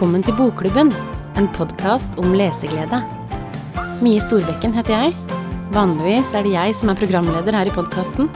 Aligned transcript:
Velkommen 0.00 0.22
til 0.24 0.32
Bokklubben, 0.32 0.88
en 1.36 1.46
podkast 1.52 2.14
om 2.22 2.30
leseglede. 2.32 3.02
Mie 4.00 4.22
Storbekken 4.24 4.72
heter 4.72 4.94
jeg. 4.94 5.34
Vanligvis 5.76 6.30
er 6.32 6.46
det 6.46 6.54
jeg 6.54 6.78
som 6.78 6.88
er 6.88 6.96
programleder 6.96 7.52
her 7.52 7.68
i 7.68 7.74
podkasten. 7.74 8.30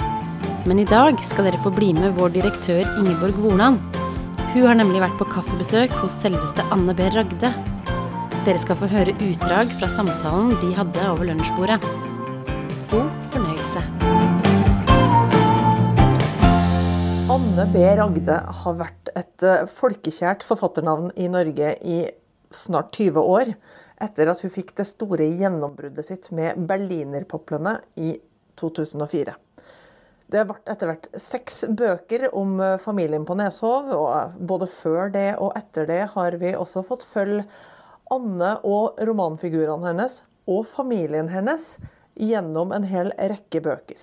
Men 0.69 0.82
i 0.82 0.85
dag 0.85 1.16
skal 1.25 1.48
dere 1.48 1.62
få 1.64 1.73
bli 1.73 1.89
med 1.96 2.19
vår 2.21 2.35
direktør 2.37 2.85
Ingeborg 2.98 3.41
Vorland. 3.46 3.80
Hun 4.53 4.66
har 4.69 4.77
nemlig 4.77 5.00
vært 5.07 5.16
på 5.16 5.30
kaffebesøk 5.32 5.96
hos 6.03 6.21
selveste 6.21 6.69
Anne 6.69 6.93
B. 6.93 7.09
Ragde. 7.16 7.55
Dere 8.45 8.61
skal 8.61 8.83
få 8.83 8.93
høre 8.93 9.17
utdrag 9.17 9.73
fra 9.81 9.89
samtalen 9.89 10.59
de 10.61 10.77
hadde 10.77 11.11
over 11.15 11.33
lunsjbordet. 11.33 11.81
God 12.93 13.23
Anne 17.55 17.71
B. 17.71 17.82
Ragde 17.86 18.34
har 18.59 18.75
vært 18.75 19.09
et 19.14 19.43
eh, 19.46 19.61
folkekjært 19.70 20.42
forfatternavn 20.42 21.12
i 21.23 21.29
Norge 21.30 21.69
i 21.87 21.98
snart 22.51 22.96
20 22.98 23.29
år, 23.30 23.52
etter 24.02 24.30
at 24.33 24.41
hun 24.42 24.51
fikk 24.51 24.73
det 24.74 24.88
store 24.88 25.29
gjennombruddet 25.38 26.09
sitt 26.09 26.27
med 26.34 26.59
Berlinerpoplene 26.66 27.77
i 27.95 28.16
2004. 28.59 29.37
Det 30.34 30.43
ble 30.48 30.56
etter 30.74 30.91
hvert 30.91 31.06
seks 31.23 31.60
bøker 31.79 32.27
om 32.34 32.56
eh, 32.59 32.74
familien 32.82 33.23
på 33.29 33.37
Neshov, 33.38 33.87
og 34.01 34.09
eh, 34.16 34.34
både 34.51 34.68
før 34.74 35.15
det 35.15 35.29
og 35.37 35.55
etter 35.55 35.87
det 35.93 36.01
har 36.16 36.38
vi 36.43 36.57
også 36.59 36.82
fått 36.91 37.07
følge 37.07 37.46
Anne 38.10 38.57
og 38.66 38.98
romanfigurene 38.98 39.93
hennes, 39.93 40.24
og 40.51 40.66
familien 40.74 41.30
hennes, 41.30 41.77
gjennom 42.18 42.74
en 42.74 42.91
hel 42.91 43.15
rekke 43.15 43.62
bøker. 43.62 44.02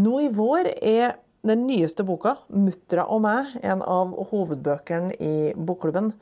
Nå 0.00 0.16
i 0.24 0.32
vår 0.32 0.72
er 0.80 1.18
den 1.44 1.66
nyeste 1.66 2.04
boka, 2.04 2.36
'Muttra 2.48 3.04
og 3.08 3.20
meg', 3.22 3.58
en 3.62 3.82
av 3.82 4.14
hovedbøkene 4.30 5.14
i 5.20 5.52
bokklubben. 5.54 6.12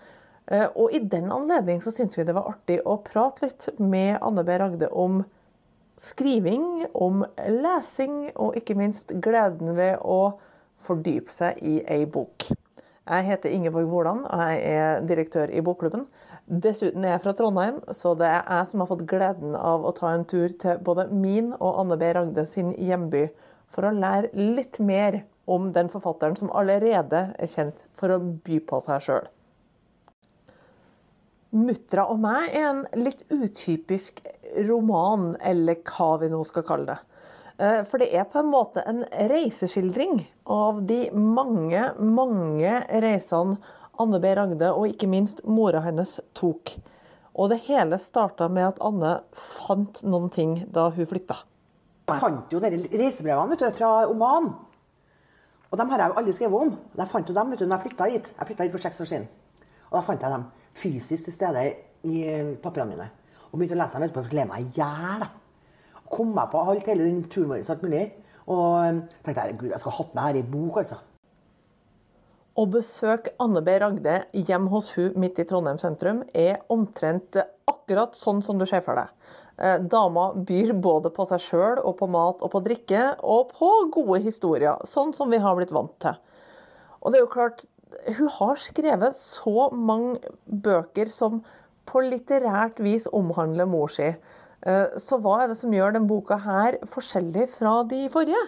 Eh, 0.50 0.68
Og 0.76 0.92
i 0.92 0.98
den 0.98 1.30
anledning 1.32 1.82
så 1.82 1.90
syntes 1.90 2.18
vi 2.18 2.24
det 2.24 2.34
var 2.34 2.50
artig 2.50 2.80
å 2.84 2.98
prate 3.02 3.46
litt 3.46 3.68
med 3.78 4.18
Anne 4.20 4.44
B. 4.44 4.58
Ragde 4.58 4.88
om 4.90 5.24
skriving, 5.96 6.86
om 6.94 7.24
lesing, 7.38 8.32
og 8.36 8.56
ikke 8.56 8.74
minst 8.74 9.12
gleden 9.20 9.76
ved 9.76 9.98
å 10.02 10.34
fordype 10.82 11.30
seg 11.30 11.62
i 11.62 11.82
ei 11.86 12.04
bok. 12.04 12.48
Jeg 13.06 13.24
heter 13.24 13.50
Ingeborg 13.50 13.86
Woland, 13.90 14.26
og 14.26 14.40
jeg 14.40 14.62
er 14.62 15.00
direktør 15.06 15.50
i 15.50 15.60
Bokklubben. 15.60 16.06
Dessuten 16.46 17.04
er 17.04 17.16
jeg 17.16 17.22
fra 17.24 17.32
Trondheim, 17.32 17.80
så 17.90 18.14
det 18.18 18.26
er 18.26 18.42
jeg 18.46 18.68
som 18.70 18.82
har 18.82 18.90
fått 18.90 19.06
gleden 19.10 19.56
av 19.58 19.84
å 19.86 19.94
ta 19.94 20.12
en 20.14 20.24
tur 20.24 20.48
til 20.48 20.78
både 20.82 21.08
min 21.10 21.52
og 21.58 21.80
Anne 21.80 21.98
B. 21.98 22.12
Ragde 22.14 22.46
sin 22.46 22.72
hjemby 22.78 23.28
for 23.72 23.88
å 23.88 23.94
lære 23.96 24.32
litt 24.36 24.78
mer 24.80 25.22
om 25.50 25.70
den 25.74 25.88
forfatteren 25.92 26.36
som 26.38 26.52
allerede 26.54 27.30
er 27.34 27.50
kjent 27.50 27.86
for 27.98 28.14
å 28.14 28.20
by 28.20 28.60
på 28.68 28.80
seg 28.84 29.06
sjøl. 29.06 29.30
'Muttra 31.52 32.06
og 32.08 32.20
meg' 32.22 32.54
er 32.56 32.68
en 32.70 32.84
litt 32.96 33.26
utypisk 33.28 34.22
roman, 34.68 35.34
eller 35.40 35.82
hva 35.84 36.14
vi 36.22 36.30
nå 36.32 36.40
skal 36.48 36.64
kalle 36.64 36.94
det. 36.94 37.00
Eh, 37.58 37.82
For 37.84 38.00
det 38.00 38.08
er 38.16 38.24
på 38.24 38.40
en 38.40 38.48
måte 38.48 38.80
en 38.88 39.04
reiseskildring 39.28 40.22
av 40.48 40.80
de 40.88 41.10
mange, 41.12 41.92
mange 42.00 42.72
reisene 43.04 43.58
Anne 44.00 44.18
B. 44.18 44.32
Ragde 44.34 44.72
og 44.72 44.88
ikke 44.88 45.10
minst 45.12 45.44
mora 45.44 45.82
hennes 45.84 46.16
tok. 46.32 46.72
Og 47.36 47.52
det 47.52 47.62
hele 47.68 48.00
starta 48.00 48.48
med 48.48 48.72
at 48.72 48.80
Anne 48.84 49.18
fant 49.36 50.00
noen 50.04 50.32
ting 50.32 50.56
da 50.72 50.88
hun 50.90 51.08
flytta. 51.08 51.36
Jeg 52.10 52.20
fant 52.20 52.52
jo 52.52 52.60
disse 52.62 52.98
reisebrevene 52.98 53.56
du, 53.58 53.66
fra 53.76 53.90
Oman. 54.10 54.50
Og 55.72 55.78
dem 55.80 55.92
har 55.92 56.02
jeg 56.02 56.12
jo 56.12 56.16
aldri 56.20 56.34
skrevet 56.36 56.66
om. 56.66 56.72
Jeg 56.98 57.08
fant 57.08 57.28
jo 57.28 57.36
dem 57.36 57.52
vet 57.52 57.62
du, 57.62 57.66
når 57.66 57.78
jeg 57.78 57.86
flytta 57.86 58.08
hit. 58.10 58.32
Jeg 58.38 58.48
flytta 58.48 58.66
hit 58.66 58.74
for 58.74 58.84
seks 58.84 59.00
år 59.00 59.08
siden. 59.08 59.28
Og 59.90 59.94
da 59.96 60.02
fant 60.04 60.24
jeg 60.24 60.34
dem 60.34 60.48
fysisk 60.76 61.28
til 61.28 61.36
stede 61.36 61.62
i 62.08 62.24
eh, 62.28 62.50
papirene 62.60 62.92
mine. 62.96 63.06
Og 63.50 63.60
begynte 63.60 63.78
å 63.78 63.80
lese 63.80 63.96
dem 63.96 64.08
etterpå. 64.08 64.26
Jeg 64.26 64.34
gled 64.34 64.50
meg 64.50 64.66
i 64.66 64.80
hjel. 64.80 65.24
Kom 66.12 66.34
meg 66.36 66.50
på 66.52 66.60
alt, 66.60 66.90
hele 66.90 67.06
den 67.06 67.22
turen 67.32 67.54
vår 67.54 67.62
og 67.62 67.72
alt 67.76 67.86
mulig. 67.86 68.04
Og 68.52 68.66
eh, 68.82 69.00
tenkte 69.22 69.46
jeg, 69.46 69.58
gud, 69.62 69.70
jeg 69.72 69.80
skulle 69.80 69.96
hatt 70.00 70.14
med 70.18 70.26
her 70.26 70.40
i 70.42 70.44
bok, 70.52 70.82
altså. 70.82 71.00
Å 72.52 72.66
besøke 72.68 73.32
Anne 73.40 73.62
B. 73.64 73.78
Ragde 73.80 74.18
hjemme 74.36 74.68
hos 74.74 74.90
hun 74.98 75.14
midt 75.22 75.38
i 75.40 75.46
Trondheim 75.48 75.78
sentrum 75.80 76.20
er 76.36 76.58
omtrent 76.72 77.38
akkurat 77.70 78.18
sånn 78.18 78.42
som 78.44 78.60
du 78.60 78.66
ser 78.68 78.84
for 78.84 79.00
deg. 79.00 79.08
Eh, 79.58 79.78
Dama 79.78 80.32
byr 80.34 80.72
både 80.80 81.10
på 81.12 81.26
seg 81.28 81.42
sjøl 81.44 81.80
og 81.82 81.96
på 82.00 82.08
mat 82.10 82.40
og 82.42 82.52
på 82.54 82.62
drikke, 82.64 83.02
og 83.22 83.52
på 83.52 83.70
gode 83.92 84.22
historier, 84.24 84.80
sånn 84.88 85.12
som 85.16 85.30
vi 85.30 85.40
har 85.42 85.56
blitt 85.58 85.74
vant 85.74 85.92
til. 86.02 86.16
Og 87.02 87.12
det 87.12 87.18
er 87.20 87.26
jo 87.26 87.32
klart, 87.34 87.64
hun 88.16 88.28
har 88.38 88.56
skrevet 88.56 89.16
så 89.18 89.68
mange 89.74 90.16
bøker 90.46 91.10
som 91.12 91.42
på 91.86 92.00
litterært 92.06 92.78
vis 92.80 93.08
omhandler 93.12 93.68
mor 93.68 93.90
si. 93.92 94.14
Eh, 94.62 94.86
Så 94.96 95.18
hva 95.20 95.42
er 95.42 95.48
det 95.48 95.58
som 95.58 95.72
gjør 95.74 95.92
denne 95.92 96.08
boka 96.08 96.38
her 96.38 96.78
forskjellig 96.86 97.48
fra 97.58 97.82
de 97.84 98.08
forrige? 98.08 98.44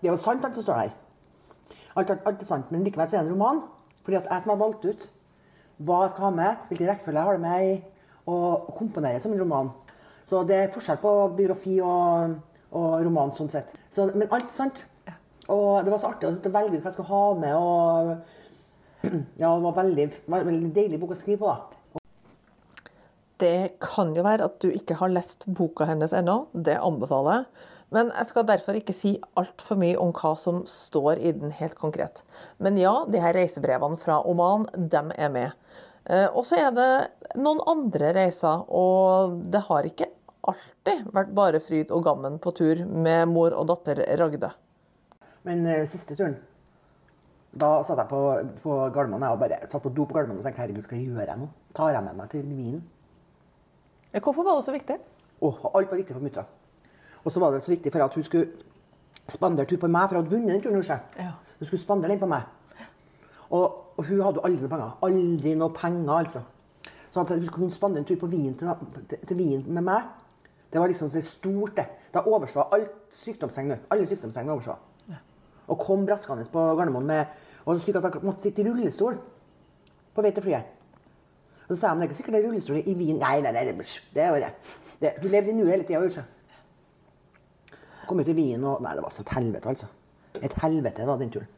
Det 0.00 0.08
er 0.08 0.14
jo 0.14 0.22
sant 0.22 0.44
alt 0.44 0.54
som 0.54 0.64
står. 0.64 0.90
Alt, 1.98 2.10
alt, 2.10 2.26
alt 2.26 2.42
er 2.42 2.46
sant, 2.46 2.70
men 2.70 2.84
likevel 2.84 3.06
er 3.06 3.10
det 3.10 3.20
en 3.20 3.32
roman. 3.34 3.62
Fordi 4.04 4.16
at 4.16 4.28
jeg 4.30 4.42
som 4.42 4.50
har 4.54 4.60
valgt 4.62 4.84
ut 4.84 5.08
hva 5.84 6.02
jeg 6.02 6.10
skal 6.14 6.24
ha 6.24 6.30
med, 6.34 6.56
hvilken 6.68 6.88
rekkefølge 6.88 7.18
jeg 7.18 7.26
har 7.28 7.36
det 7.36 7.42
med 7.44 7.64
i, 7.68 7.72
og 8.28 8.68
komponere 8.76 9.20
som 9.22 9.34
en 9.34 9.40
roman. 9.42 9.72
Så 10.28 10.42
det 10.48 10.56
er 10.58 10.72
forskjell 10.74 11.00
på 11.00 11.12
biografi 11.38 11.78
og, 11.80 12.36
og 12.76 12.98
roman 13.06 13.32
sånn 13.34 13.50
sett. 13.52 13.72
Så, 13.94 14.10
men 14.12 14.28
alt 14.34 14.52
sant. 14.52 14.84
Og 15.48 15.80
det 15.84 15.92
var 15.92 16.02
så 16.02 16.10
artig 16.10 16.28
å 16.28 16.52
velge 16.52 16.76
ut 16.76 16.82
hva 16.82 16.90
jeg 16.90 16.98
skulle 16.98 17.08
ha 17.08 17.24
med. 17.40 17.54
og 17.56 19.08
ja, 19.40 19.48
Det 19.48 19.64
var 19.64 19.78
veldig, 19.80 20.06
veldig 20.28 20.72
deilig 20.76 21.00
bok 21.00 21.16
å 21.16 21.18
skrive 21.18 21.40
på. 21.40 21.54
da. 21.54 22.02
Det 23.38 23.78
kan 23.80 24.12
jo 24.18 24.26
være 24.26 24.48
at 24.50 24.58
du 24.60 24.68
ikke 24.74 24.98
har 24.98 25.12
lest 25.14 25.46
boka 25.46 25.86
hennes 25.86 26.12
ennå, 26.16 26.48
det 26.52 26.74
anbefaler 26.82 27.38
jeg. 27.38 27.66
Men 27.94 28.10
jeg 28.12 28.28
skal 28.28 28.44
derfor 28.44 28.76
ikke 28.76 28.92
si 28.96 29.14
altfor 29.38 29.78
mye 29.80 29.96
om 29.96 30.10
hva 30.12 30.34
som 30.36 30.60
står 30.68 31.22
i 31.24 31.32
den 31.32 31.54
helt 31.56 31.78
konkret. 31.78 32.20
Men 32.60 32.76
ja, 32.76 33.06
de 33.08 33.22
her 33.22 33.32
reisebrevene 33.38 33.96
fra 34.02 34.18
Oman, 34.28 34.66
dem 34.92 35.14
er 35.16 35.30
med. 35.32 35.54
Eh, 36.08 36.28
Og 36.32 36.44
så 36.48 36.56
er 36.56 36.70
det 36.72 36.88
noen 37.36 37.60
andre 37.68 38.12
reiser, 38.16 38.64
og 38.68 39.42
det 39.52 39.60
har 39.68 39.88
ikke 39.88 40.08
alltid 40.48 41.08
vært 41.12 41.34
bare 41.36 41.60
fryd 41.60 41.90
og 41.92 42.04
gammen 42.06 42.38
på 42.40 42.52
tur 42.56 42.84
med 42.86 43.28
mor 43.28 43.52
og 43.52 43.68
datter 43.68 44.00
Ragde. 44.18 44.50
Men 45.44 45.66
eh, 45.66 45.84
siste 45.88 46.16
turen 46.16 46.38
da 47.58 47.78
satt 47.82 47.98
jeg 47.98 48.08
på, 48.10 48.18
på 48.62 48.74
Gardermoen 48.92 49.24
og 49.30 49.40
bare 49.40 49.62
satt 49.70 49.82
på 49.82 49.90
do 49.94 50.04
på 50.06 50.14
Gardermoen 50.14 50.40
og 50.40 50.46
tenkte 50.46 50.62
herregud, 50.62 50.84
hva 50.84 50.98
jeg 50.98 51.28
jeg 51.30 51.40
nå? 51.40 51.48
Tar 51.74 51.94
jeg 51.96 52.04
med 52.04 52.18
meg 52.18 52.30
til 52.32 52.44
Wien? 52.44 52.82
Hvorfor 54.18 54.44
var 54.44 54.58
det 54.58 54.66
så 54.66 54.74
viktig? 54.74 54.98
Åh, 55.40 55.60
alt 55.72 55.90
var 55.90 56.00
viktig 56.00 56.14
for 56.16 56.24
muttra. 56.24 56.44
Og 57.24 57.32
så 57.32 57.40
var 57.40 57.54
det 57.54 57.62
så 57.64 57.72
viktig 57.72 57.92
for 57.94 58.04
at 58.04 58.14
hun 58.14 58.26
skulle 58.26 58.48
spandere 59.28 59.68
tur 59.68 59.80
på 59.80 59.90
meg, 59.90 60.08
for 60.08 60.18
hun 60.18 60.24
hadde 60.24 60.34
vunnet 60.34 60.54
den 60.54 60.62
turen. 60.64 60.78
Hun 60.80 61.24
Ja. 61.24 61.32
Hun 61.58 61.66
skulle 61.66 61.82
spandere 61.82 62.12
den 62.12 62.20
på 62.20 62.28
meg. 62.30 62.42
Og, 63.50 63.84
og 63.98 64.06
hun 64.06 64.22
hadde 64.22 64.38
jo 64.38 64.46
aldri 64.46 64.62
noe 64.62 64.72
penger. 64.72 64.94
Aldri 65.08 65.54
noe 65.58 65.74
penger, 65.74 66.12
altså. 66.14 66.42
Så 67.10 67.20
at 67.24 67.32
hun 67.34 67.46
skulle 67.48 67.70
spandere 67.74 68.04
en 68.04 68.08
tur 68.08 68.18
på 68.20 68.30
vin 68.30 68.54
til, 68.54 68.70
til, 69.10 69.26
til 69.26 69.38
vin 69.38 69.64
med 69.66 69.82
meg, 69.82 70.06
det 70.72 70.80
var 70.80 70.90
liksom 70.90 71.10
det 71.10 71.24
stort, 71.24 71.74
det. 71.76 71.86
Da 72.14 72.22
overså 72.28 72.68
alt 72.72 72.94
sykdomsseng 73.12 73.68
nå. 73.70 73.78
Alle 73.90 74.06
sykdomssengene 74.08 74.54
overså. 74.54 74.76
Og 75.68 75.78
kom 75.80 76.06
braskende 76.06 76.46
på 76.52 76.62
Gardermoen 76.76 77.06
med 77.08 77.24
og 77.68 77.76
så 77.76 77.84
slik 77.84 77.98
at 77.98 78.06
jeg 78.08 78.24
måtte 78.24 78.46
sitte 78.46 78.62
i 78.62 78.64
rullestol 78.64 79.18
på 80.16 80.22
vei 80.24 80.30
til 80.32 80.44
flyet. 80.46 80.70
Og 81.68 81.74
så 81.74 81.80
sa 81.82 81.90
jeg, 81.90 81.96
men 81.96 82.00
det 82.00 82.06
er 82.06 82.08
ikke 82.08 82.16
sikkert 82.16 82.36
det 82.36 82.40
er 82.40 82.46
rullestol 82.48 82.78
i 82.80 82.94
Wien. 82.96 83.18
Nei, 83.20 83.34
nei, 83.44 83.52
nei, 83.52 83.64
det, 83.68 83.98
det 84.14 84.22
er 84.24 84.32
bare 84.32 84.52
det. 85.02 85.10
Du 85.20 85.28
levde 85.28 85.52
i 85.52 85.56
nuet 85.58 85.74
hele 85.74 85.84
tida, 85.84 86.00
Ursa. 86.00 86.24
Kom 88.08 88.22
ut 88.22 88.24
til 88.24 88.38
Wien 88.38 88.64
og 88.64 88.80
Nei, 88.80 88.94
det 88.96 89.04
var 89.04 89.12
så 89.12 89.20
et 89.26 89.34
helvete, 89.36 89.74
altså. 89.74 89.90
Et 90.40 90.54
helvete 90.62 91.06
var 91.10 91.20
den 91.20 91.34
turen. 91.34 91.50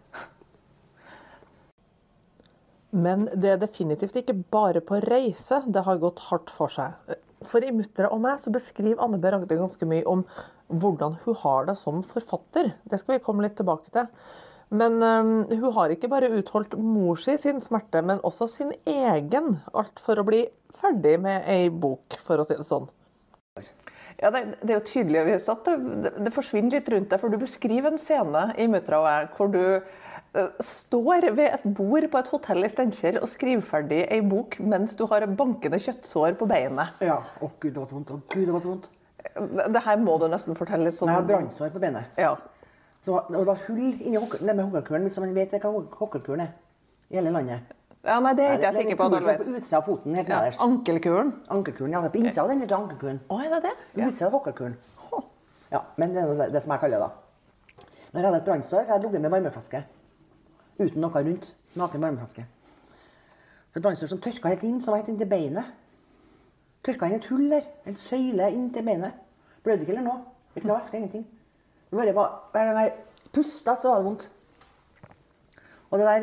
Men 2.91 3.29
det 3.39 3.53
er 3.53 3.61
definitivt 3.63 4.17
ikke 4.19 4.37
bare 4.51 4.83
på 4.83 4.99
reise 5.05 5.61
det 5.67 5.85
har 5.87 6.01
gått 6.03 6.23
hardt 6.31 6.51
for 6.51 6.73
seg. 6.73 6.97
For 7.47 7.65
i 7.65 7.71
'Muttere 7.73 8.11
og 8.13 8.21
meg' 8.21 8.41
så 8.43 8.53
beskriver 8.53 9.01
Anne 9.01 9.19
B. 9.19 9.31
Ragde 9.31 9.57
ganske 9.57 9.87
mye 9.89 10.05
om 10.07 10.25
hvordan 10.69 11.17
hun 11.25 11.37
har 11.43 11.67
det 11.71 11.79
som 11.79 12.03
forfatter. 12.03 12.75
Det 12.85 13.01
skal 13.01 13.17
vi 13.17 13.25
komme 13.25 13.47
litt 13.47 13.57
tilbake 13.57 13.91
til. 13.95 14.11
Men 14.71 15.03
um, 15.03 15.31
hun 15.51 15.73
har 15.75 15.91
ikke 15.91 16.11
bare 16.11 16.31
utholdt 16.31 16.77
mor 16.79 17.19
si 17.19 17.35
sin 17.43 17.59
smerte, 17.63 18.03
men 18.07 18.23
også 18.23 18.47
sin 18.47 18.73
egen. 18.87 19.57
Alt 19.75 19.99
for 20.03 20.21
å 20.21 20.27
bli 20.27 20.45
ferdig 20.81 21.17
med 21.23 21.49
ei 21.51 21.71
bok, 21.71 22.19
for 22.23 22.39
å 22.39 22.47
si 22.47 22.55
det 22.59 22.67
sånn. 22.69 22.87
Ja, 24.21 24.29
det, 24.31 24.61
det 24.61 24.75
er 24.75 24.79
jo 24.79 24.87
tydelig 24.87 25.41
at 25.41 25.65
det, 25.65 25.75
det, 26.05 26.13
det 26.27 26.35
forsvinner 26.35 26.77
litt 26.77 26.89
rundt 26.93 27.11
deg, 27.11 27.23
for 27.23 27.33
du 27.33 27.41
beskriver 27.41 27.91
en 27.91 28.01
scene 28.01 28.51
i 28.61 28.69
'Muttra 28.69 29.01
og 29.01 29.09
jeg' 29.09 29.31
hvor 29.39 29.51
du 29.55 29.63
står 30.63 31.31
ved 31.35 31.49
et 31.57 31.65
bord 31.75 32.05
på 32.13 32.19
et 32.21 32.29
hotell 32.31 32.65
i 32.65 32.71
Steinkjer 32.71 33.17
og 33.23 33.29
skriver 33.31 33.65
ferdig 33.67 34.05
ei 34.13 34.21
bok 34.23 34.59
mens 34.63 34.95
du 34.99 35.05
har 35.11 35.27
bankende 35.27 35.81
kjøttsår 35.83 36.37
på 36.39 36.47
beinet. 36.51 36.95
Ja. 37.03 37.17
Å 37.43 37.49
gud, 37.61 37.73
det 37.75 37.81
var 37.83 37.89
så 37.91 37.99
vondt. 37.99 38.13
Å 38.15 38.21
gud, 38.31 38.47
det 38.47 38.55
var 38.55 38.63
så 38.65 38.73
vondt. 38.75 38.89
Det, 39.75 39.83
her 39.85 39.99
må 40.01 40.15
du 40.23 40.29
nesten 40.33 40.57
fortelle 40.57 40.87
litt 40.89 40.97
sånn 40.97 41.11
Jeg 41.11 41.19
har 41.19 41.27
brannsår 41.29 41.73
på 41.75 41.83
beinet. 41.83 42.15
Ja. 42.19 42.37
Så 43.05 43.19
det 43.33 43.43
var 43.49 43.61
hull 43.67 43.83
inni 43.91 44.17
hokkelkulen, 44.21 45.05
hvis 45.09 45.19
man 45.23 45.35
vet 45.35 45.53
hva 45.59 45.71
hok- 45.75 45.99
hokkelkulen 45.99 46.47
er. 46.47 46.55
I 47.11 47.19
hele 47.19 47.33
landet. 47.35 47.77
Ja, 48.07 48.17
nei, 48.23 48.33
det 48.39 48.45
er 48.47 48.55
ikke 48.57 48.69
jeg 48.71 48.77
sikker 48.87 48.97
på 48.97 49.09
Det 49.13 49.19
er. 49.29 49.39
På 49.43 49.57
utsida 49.59 49.77
av 49.81 49.85
foten, 49.89 50.15
helt 50.17 50.29
Ja, 50.31 50.39
ankelkulen. 50.65 51.33
Ankelkulen, 51.53 51.93
ja. 51.93 52.01
På 52.09 52.17
innsida 52.21 52.45
av 52.47 52.49
den 52.53 52.63
lille 52.63 52.77
ankelkulen. 52.77 53.19
Å, 53.29 53.41
er 53.45 53.51
det 53.57 53.63
det? 53.67 53.73
Ja. 53.99 54.07
utsida 54.09 54.29
av 54.31 54.37
hokkelkulen. 54.39 54.77
Ja, 55.71 55.83
men 56.01 56.15
det 56.15 56.23
er 56.23 56.49
det, 56.55 56.63
som 56.65 56.73
jeg 56.73 56.81
kaller 56.83 56.99
det, 56.99 57.09
da. 57.09 57.87
Når 58.11 58.21
jeg 58.21 58.27
hadde 58.27 58.39
et 58.41 58.47
brannsår, 58.49 58.87
har 58.89 58.97
jeg 58.97 59.05
ligget 59.05 59.21
med 59.23 59.31
varmeflaske. 59.37 59.83
Uten 60.81 61.03
noe 61.05 61.23
rundt. 61.23 61.53
Naken 61.77 62.03
varmeflaske. 62.03 62.47
Et 63.77 63.83
brannsår 63.83 64.11
som 64.11 64.21
tørka 64.21 64.51
helt 64.51 64.65
inn, 64.67 64.81
som 64.83 64.95
var 64.95 65.03
helt 65.03 65.13
inntil 65.13 65.29
beinet. 65.31 65.69
Tørka 66.87 67.07
inn 67.07 67.21
et 67.21 67.29
hull 67.31 67.47
der. 67.53 67.69
En 67.87 67.99
søyle 68.01 68.49
inntil 68.57 68.87
beinet. 68.87 69.15
Blødde 69.63 69.85
ikke 69.85 69.95
eller 69.95 70.07
noe. 70.09 70.25
Ikke 70.57 70.67
noe 70.67 70.81
væske, 70.81 70.97
ingenting. 70.99 71.27
Det 71.91 71.99
bare 71.99 72.15
var, 72.17 72.33
Hver 72.53 72.65
gang 72.65 72.81
jeg 72.81 72.93
pusta, 73.35 73.77
så 73.77 73.93
var 73.93 74.01
det 74.01 74.05
vondt. 74.09 74.31
Og 75.91 75.99
det 75.99 76.07
der, 76.07 76.21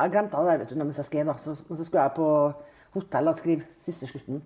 Jeg 0.00 0.10
glemte 0.10 0.36
det 0.36 0.46
der 0.46 0.58
vet 0.58 0.70
du, 0.70 0.74
mens 0.74 0.96
jeg 0.96 1.04
skrev. 1.04 1.26
da, 1.26 1.36
så, 1.38 1.54
så 1.54 1.84
skulle 1.84 2.02
jeg 2.02 2.12
på 2.16 2.52
hotell 2.94 3.28
og 3.28 3.36
skrive 3.36 3.62
siste 3.78 4.06
slutten. 4.06 4.42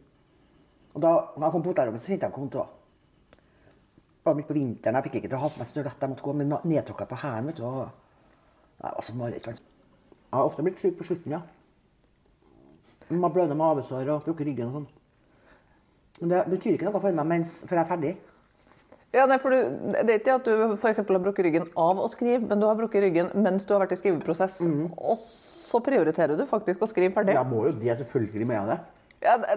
Og 0.95 1.03
da 1.03 1.09
når 1.37 1.47
jeg 1.47 1.53
kom 1.53 1.63
på 1.63 1.69
hotellrommet, 1.73 2.03
så 2.03 2.07
kjente 2.13 2.27
jeg 2.27 2.33
hvor 2.33 2.41
vondt 2.41 2.53
det 2.53 2.61
var. 2.61 2.71
Det 4.25 4.31
var 4.31 4.35
midt 4.35 4.47
på 4.47 4.57
vinteren, 4.57 4.97
jeg 4.97 5.05
fikk 5.05 5.15
ikke 5.15 5.29
til 5.29 5.37
å 5.37 5.41
ha 5.45 5.49
på 5.49 5.61
meg 5.61 5.69
støvlett. 5.69 6.01
Jeg 6.01 6.11
måtte 6.11 6.25
gå 6.25 6.33
med 6.33 6.65
nedtråkka 6.65 7.05
på 7.05 7.15
hælen. 7.15 7.53
Nei, 8.83 8.91
altså, 8.97 9.15
mareritt. 9.19 9.47
Jeg 9.47 10.39
har 10.39 10.45
ofte 10.49 10.65
blitt 10.67 10.81
syk 10.83 10.99
på 10.99 11.07
slutten, 11.07 11.37
ja. 11.37 11.41
Man 13.13 13.33
bløder 13.33 13.55
mavesår 13.59 14.09
og 14.11 14.25
bruker 14.27 14.49
ryggen 14.49 14.71
og 14.71 14.79
sånn. 14.79 14.87
Men 16.21 16.31
det 16.31 16.45
betyr 16.53 16.77
ikke 16.77 16.89
noe 16.89 17.03
for 17.03 17.13
meg 17.15 17.29
mens, 17.29 17.59
før 17.69 17.79
jeg 17.81 17.85
er 17.85 17.91
ferdig. 17.91 18.15
Ja, 19.15 19.29
nei, 19.31 19.37
for 19.39 19.55
du, 19.55 19.93
Det 19.95 20.11
er 20.11 20.19
ikke 20.19 20.35
at 20.41 20.49
du 20.49 20.75
for 20.81 20.91
har 20.99 21.23
brukket 21.23 21.47
ryggen 21.47 21.69
av 21.79 22.01
å 22.03 22.09
skrive, 22.11 22.41
men 22.49 22.59
du 22.59 22.67
har 22.67 22.75
brukket 22.79 23.05
ryggen 23.05 23.31
mens 23.45 23.67
du 23.67 23.75
har 23.75 23.85
vært 23.85 23.95
i 23.95 24.01
skriveprosess. 24.01 24.61
Og 24.99 25.15
så 25.21 25.81
prioriterer 25.85 26.35
du 26.39 26.43
faktisk 26.51 26.83
å 26.83 26.89
skrive 26.91 27.15
ferdig. 27.15 27.37
Jeg 27.39 27.47
må 27.51 27.67
jo 27.69 27.73
det, 27.79 27.95
selvfølgelig 28.03 28.49
må 28.51 28.57
jeg 28.59 28.73
det. 28.73 28.79
Ja, 29.25 29.37
det, 29.41 29.55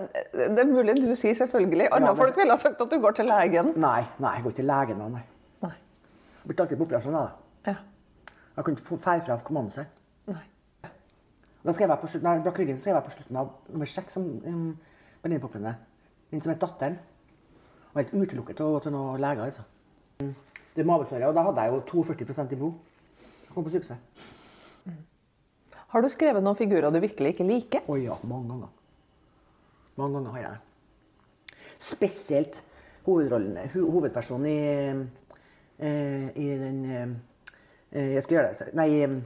det 0.53 0.61
er 0.61 0.69
mulig 0.69 0.93
du 1.01 1.09
sier 1.17 1.33
selvfølgelig. 1.35 1.89
Andre 1.91 2.05
Ja, 2.07 2.13
men- 2.13 2.21
folk 2.21 2.37
ville 2.37 2.53
ha 2.53 2.57
sagt 2.61 2.81
at 2.81 2.89
du 2.93 2.99
går 3.01 3.17
til 3.17 3.25
legen. 3.27 3.73
Nei, 3.75 4.05
nei, 4.19 4.35
jeg 4.35 4.43
går 4.45 4.53
ikke 4.53 4.61
til 4.61 4.69
legen 4.69 4.97
nei. 5.01 5.23
Nei. 5.65 5.73
Jeg 5.73 6.47
blir 6.51 6.61
alltid 6.63 6.77
på 6.77 6.87
operasjon 6.87 7.17
da. 7.17 7.25
Ja. 7.65 7.75
Jeg 8.57 8.65
kunne 8.65 8.77
ikke 8.77 8.87
få 8.87 8.97
feil 8.97 9.21
fra 9.21 9.37
kommandoset. 9.45 9.99
Nei. 10.31 10.43
Da 11.61 11.73
skrev 11.75 11.91
jeg 11.91 12.01
på 12.01 12.09
slutten, 12.09 12.25
nei, 12.25 12.41
brakk 12.41 12.57
ryggen, 12.61 12.79
så 12.79 12.87
skrev 12.87 12.97
jeg 12.97 13.05
på 13.05 13.13
slutten 13.13 13.37
av 13.37 13.51
nummer 13.69 13.91
seks 13.91 14.17
som 14.17 14.25
um, 14.25 14.71
Berlinpoplene. 15.21 15.75
Den 16.31 16.41
som 16.41 16.53
het 16.53 16.61
Datteren. 16.63 16.97
Og 17.91 17.99
helt 18.01 18.15
utelukket 18.15 18.63
å 18.65 18.71
gå 18.73 18.79
til 18.85 18.95
noen 18.95 19.21
leger, 19.21 19.45
altså. 19.45 19.67
Det 20.17 20.81
er 20.81 20.89
mavesåret, 20.89 21.27
og 21.29 21.37
da 21.37 21.45
hadde 21.45 21.67
jeg 21.67 21.73
jo 21.75 22.01
42 22.01 22.47
i 22.55 22.59
blod. 22.59 22.73
Jeg 23.45 23.53
kom 23.53 23.67
på 23.67 23.73
sykehuset. 23.75 24.25
Har 25.93 26.03
du 26.03 26.09
skrevet 26.11 26.43
noen 26.43 26.57
figurer 26.57 26.91
du 26.91 26.99
virkelig 26.99 27.35
ikke 27.35 27.47
liker? 27.47 27.85
Å 27.85 27.95
ja, 28.01 28.17
mange 28.27 28.49
ganger. 28.51 28.73
Mange 30.01 30.17
ganger 30.17 30.33
har 30.35 30.43
jeg 30.43 30.55
det. 30.57 31.55
Spesielt 31.87 32.59
hovedrollen, 33.05 33.61
hovedpersonen 33.77 34.49
i, 34.49 34.57
eh, 35.79 36.27
i 36.33 36.47
den 36.59 36.79
eh, 36.89 37.15
Jeg 37.97 38.23
skal 38.23 38.37
gjøre 38.37 38.53
det. 38.53 38.73
Nei 38.77 38.87
eh, 39.01 39.17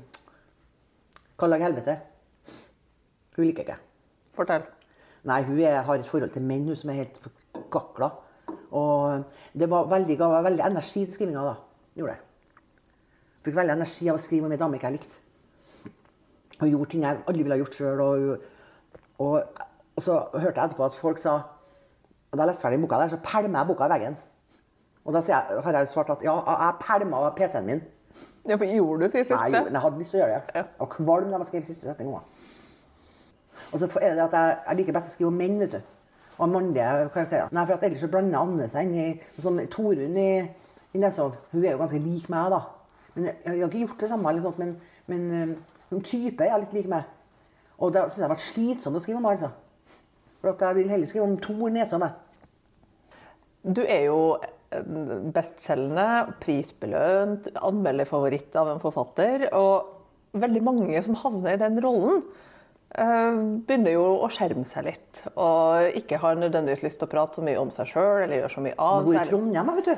Kall 1.41 1.57
helvete. 1.57 1.97
Hun 3.35 3.45
liker 3.47 3.65
ikke. 3.65 3.77
Fortell. 4.37 4.67
Nei, 5.27 5.41
hun 5.45 5.59
er, 5.59 5.81
har 5.85 5.99
et 5.99 6.07
forhold 6.07 6.31
til 6.33 6.45
menn 6.45 6.67
hun 6.69 6.77
som 6.77 6.91
er 6.93 7.01
helt 7.01 7.17
forkakla. 7.21 8.11
Og 8.77 9.23
det 9.57 9.67
var 9.69 9.89
veldig, 9.91 10.17
ga 10.17 10.29
veldig 10.45 10.65
energi 10.65 11.05
til 11.05 11.15
skrivinga 11.17 11.43
da. 11.45 11.55
Gjorde 11.97 12.15
det. 12.15 12.63
Fikk 13.45 13.57
veldig 13.57 13.75
energi 13.75 14.09
av 14.09 14.19
å 14.19 14.21
skrive 14.21 14.47
om 14.47 14.53
ei 14.53 14.59
dame 14.61 14.77
ikke 14.77 14.91
jeg 14.91 14.99
likte. 14.99 15.91
Hun 16.61 16.69
gjorde 16.69 16.89
ting 16.91 17.05
jeg 17.05 17.23
aldri 17.25 17.43
ville 17.43 17.57
ha 17.57 17.61
gjort 17.63 17.77
sjøl. 17.79 18.03
Og, 18.05 18.43
og, 19.25 19.63
og 19.97 20.05
så 20.05 20.19
hørte 20.35 20.53
jeg 20.53 20.63
etterpå 20.67 20.87
at 20.87 20.99
folk 21.01 21.21
sa 21.21 21.39
og 22.31 22.37
Da 22.39 22.45
jeg 22.45 22.47
leste 22.53 22.63
ferdig 22.63 22.77
boka 22.79 22.95
der, 23.01 23.09
så 23.11 23.17
pælma 23.19 23.59
jeg 23.59 23.67
boka 23.67 23.87
i 23.89 23.91
veggen. 23.91 24.13
Og 25.03 25.11
da 25.11 25.19
jeg, 25.27 25.63
har 25.65 25.75
jeg 25.75 25.89
svart 25.91 26.13
at 26.13 26.21
ja, 26.23 26.37
jeg 26.47 26.77
pælma 26.79 27.25
PC-en 27.35 27.65
min. 27.67 27.81
Ja, 28.49 28.55
for 28.57 28.65
Gjorde 28.65 29.05
du 29.05 29.11
fysisk 29.13 29.35
Nei, 29.35 29.43
jeg, 29.43 29.51
det? 29.53 29.59
gjorde- 29.59 29.71
jeg 29.73 29.81
hadde 29.81 29.99
lyst 29.99 30.11
til 30.11 30.19
å 30.19 30.23
gjøre 30.23 30.33
det. 30.35 30.55
Ja. 30.55 30.61
Jeg 30.61 30.79
var 30.79 30.87
kvalm 30.95 31.31
da 31.31 31.37
jeg 31.37 31.45
skrev 31.51 31.65
siste 31.65 31.87
setning. 31.87 32.13
Og 33.71 33.79
så 33.79 33.85
er 34.01 34.09
det 34.09 34.17
det 34.17 34.23
at 34.25 34.33
jeg, 34.37 34.57
jeg 34.67 34.77
liker 34.79 34.93
best 34.97 35.09
å 35.11 35.13
skrive 35.13 35.27
om 35.31 35.37
menn, 35.37 35.59
vet 35.61 35.71
du. 35.71 35.81
Og 36.41 36.49
mannlige 36.49 37.09
karakterer. 37.13 37.51
Nei, 37.53 37.65
for 37.65 37.73
at 37.77 37.83
ellers 37.85 38.01
så 38.01 38.07
blander 38.11 38.39
Anne 38.41 38.67
seg 38.73 38.87
inn 38.89 38.95
i 38.97 39.41
sånn 39.43 39.59
Torunn 39.71 40.17
i, 40.17 40.29
i 40.93 40.97
Nesov. 41.03 41.35
Hun 41.51 41.63
er 41.63 41.75
jo 41.75 41.81
ganske 41.83 41.99
lik 42.01 42.29
meg, 42.33 42.49
da. 42.55 42.61
Men 43.13 43.25
jeg, 43.29 43.35
jeg 43.45 43.59
har 43.61 43.67
ikke 43.69 43.83
gjort 43.85 43.99
det 44.01 44.09
samme, 44.09 44.29
eller 44.31 44.41
sånt, 44.47 44.57
men, 44.59 44.73
men 45.11 45.27
um, 45.43 45.55
som 45.91 46.01
type 46.07 46.41
er 46.43 46.49
jeg 46.55 46.63
litt 46.65 46.73
lik 46.79 46.89
meg. 46.91 47.03
Og 47.77 47.93
det 47.93 48.01
syns 48.07 48.17
jeg 48.17 48.25
har 48.25 48.33
vært 48.33 48.45
slitsomt 48.47 48.97
å 48.97 49.03
skrive 49.03 49.21
om, 49.21 49.29
altså. 49.29 49.51
For 50.41 50.49
at 50.55 50.61
jeg 50.65 50.75
vil 50.79 50.89
heller 50.89 51.05
skrive 51.11 51.27
om 51.29 51.37
Tor 51.37 51.69
Nesov. 51.69 52.01
jeg. 52.01 53.75
Du 53.75 53.83
er 53.85 54.03
jo 54.07 54.17
bestselgende, 55.35 56.35
prisbelønt, 56.41 57.49
anmelderfavoritt 57.59 58.55
av 58.59 58.71
en 58.73 58.81
forfatter. 58.83 59.49
Og 59.57 60.37
veldig 60.41 60.63
mange 60.63 61.03
som 61.03 61.17
havner 61.19 61.57
i 61.57 61.61
den 61.61 61.81
rollen, 61.83 62.23
eh, 62.95 63.41
begynner 63.67 63.97
jo 63.97 64.05
å 64.23 64.29
skjerme 64.31 64.65
seg 64.65 64.87
litt. 64.87 65.23
Og 65.35 65.97
ikke 65.99 66.21
har 66.23 66.39
nødvendigvis 66.39 66.85
lyst 66.87 67.01
til 67.01 67.09
å 67.09 67.11
prate 67.11 67.35
så 67.39 67.45
mye 67.45 67.59
om 67.59 67.73
seg 67.73 67.91
sjøl 67.91 68.23
eller 68.23 68.41
gjøre 68.41 68.55
så 68.55 68.65
mye 68.67 68.77
av 68.77 69.01
seg. 69.01 69.05
bor 69.05 69.19
i. 69.19 69.27
Trondheim, 69.29 69.75
vet 69.75 69.85
du. 69.85 69.95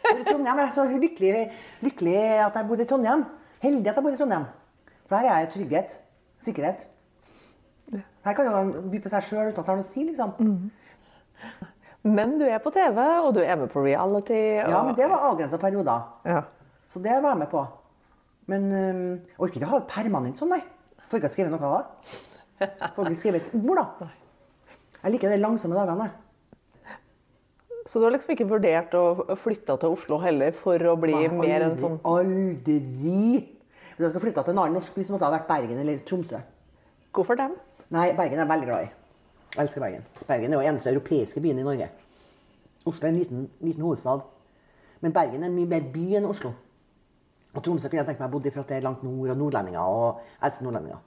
Bor 0.00 0.20
i 0.20 0.24
Trondheim, 0.24 0.56
jeg 0.56 0.68
er 0.68 0.72
så 0.74 0.86
lykkelig, 1.04 1.52
lykkelig 1.82 2.16
at 2.46 2.54
jeg 2.54 2.68
bor 2.70 2.80
i 2.80 2.88
Trondheim. 2.88 3.26
Heldig 3.60 3.90
at 3.90 3.94
jeg 3.96 4.04
bor 4.04 4.12
i 4.12 4.22
Trondheim. 4.22 4.46
For 5.06 5.16
her 5.18 5.26
er 5.26 5.44
jeg 5.44 5.52
trygghet. 5.56 5.98
Sikkerhet. 6.40 6.88
Her 8.24 8.34
kan 8.36 8.46
jo 8.46 8.82
by 8.92 9.00
på 9.02 9.10
seg 9.12 9.24
sjøl 9.26 9.50
uten 9.50 9.58
at 9.58 9.66
det 9.66 9.72
har 9.72 9.80
noe 9.80 9.84
å 9.84 9.88
si, 9.88 10.04
liksom. 10.06 10.30
Men 12.02 12.38
du 12.40 12.46
er 12.48 12.62
på 12.64 12.72
TV, 12.72 12.98
og 13.20 13.34
du 13.36 13.42
er 13.44 13.58
med 13.60 13.68
på 13.72 13.82
reality. 13.84 14.38
Og... 14.62 14.72
Ja, 14.72 14.80
men 14.86 14.96
det 14.96 15.08
var 15.10 15.26
avgrensa 15.28 15.58
perioder. 15.60 16.06
Ja. 16.24 16.44
Så 16.88 17.02
det 17.04 17.18
var 17.20 17.34
jeg 17.34 17.42
med 17.42 17.50
på. 17.52 17.66
Men 18.50 18.72
øhm, 18.72 19.02
jeg 19.28 19.36
orker 19.38 19.60
ikke 19.60 19.68
å 19.68 19.74
ha 19.74 19.82
det 19.82 19.90
permanent 19.92 20.38
sånn, 20.38 20.54
nei. 20.56 20.62
Får 21.10 21.20
ikke 21.20 21.32
skrevet 21.34 21.52
noe 21.52 21.68
av 21.68 21.76
det. 21.76 22.70
Får 22.96 23.10
ikke 23.10 23.20
skrevet 23.20 23.46
et 23.50 23.54
ord, 23.60 23.78
da. 23.78 24.08
Jeg 25.00 25.14
liker 25.14 25.32
de 25.32 25.38
langsomme 25.40 25.76
dagene. 25.76 26.08
Så 27.88 28.00
du 28.00 28.06
har 28.06 28.14
liksom 28.14 28.34
ikke 28.34 28.48
vurdert 28.48 28.92
å 28.96 29.36
flytte 29.40 29.76
til 29.80 29.94
Oslo 29.94 30.18
heller 30.22 30.52
for 30.56 30.82
å 30.90 30.96
bli 31.00 31.14
Nei, 31.16 31.30
mer 31.40 31.64
enn 31.66 31.78
sånn 31.80 31.96
Aldri! 32.06 32.76
Hvis 33.96 34.04
jeg 34.04 34.12
skal 34.12 34.22
flytte 34.22 34.44
til 34.44 34.54
en 34.54 34.62
annen 34.62 34.76
norsk 34.78 34.96
by, 34.96 35.04
så 35.04 35.14
måtte 35.14 35.24
det 35.24 35.30
ha 35.30 35.36
vært 35.38 35.48
Bergen 35.50 35.80
eller 35.82 36.02
Tromsø. 36.08 36.40
Hvorfor 37.16 37.38
dem? 37.40 37.56
Nei, 37.92 38.10
Bergen 38.16 38.38
er 38.38 38.44
jeg 38.44 38.52
veldig 38.52 38.68
glad 38.68 38.86
i. 38.86 38.90
Jeg 39.56 39.62
elsker 39.64 39.82
Bergen. 39.82 40.04
Bergen 40.28 40.52
er 40.52 40.60
jo 40.60 40.68
eneste 40.68 40.90
europeiske 40.92 41.40
byen 41.42 41.58
i 41.58 41.66
Norge. 41.66 41.88
Oslo 42.86 43.06
er 43.06 43.10
en 43.10 43.18
liten, 43.18 43.50
liten 43.60 43.82
hovedstad. 43.82 44.22
Men 45.00 45.12
Bergen 45.12 45.42
er 45.42 45.50
mye 45.50 45.66
mer 45.66 45.88
by 45.92 46.04
enn 46.20 46.28
Oslo. 46.28 46.52
Og 47.50 47.64
Tromsø 47.64 47.88
kunne 47.90 48.04
jeg 48.04 48.06
tenkt 48.12 48.22
meg 48.22 48.30
å 48.30 48.32
bo 48.36 48.40
i 48.46 48.52
for 48.54 48.62
at 48.62 48.70
det 48.70 48.78
er 48.78 48.86
langt 48.86 49.02
nord, 49.02 49.32
og 49.32 49.40
nordlendinger. 49.40 49.82
Og 49.82 50.20
jeg 50.20 50.46
elsker 50.46 50.66
nordlendinger. 50.68 51.02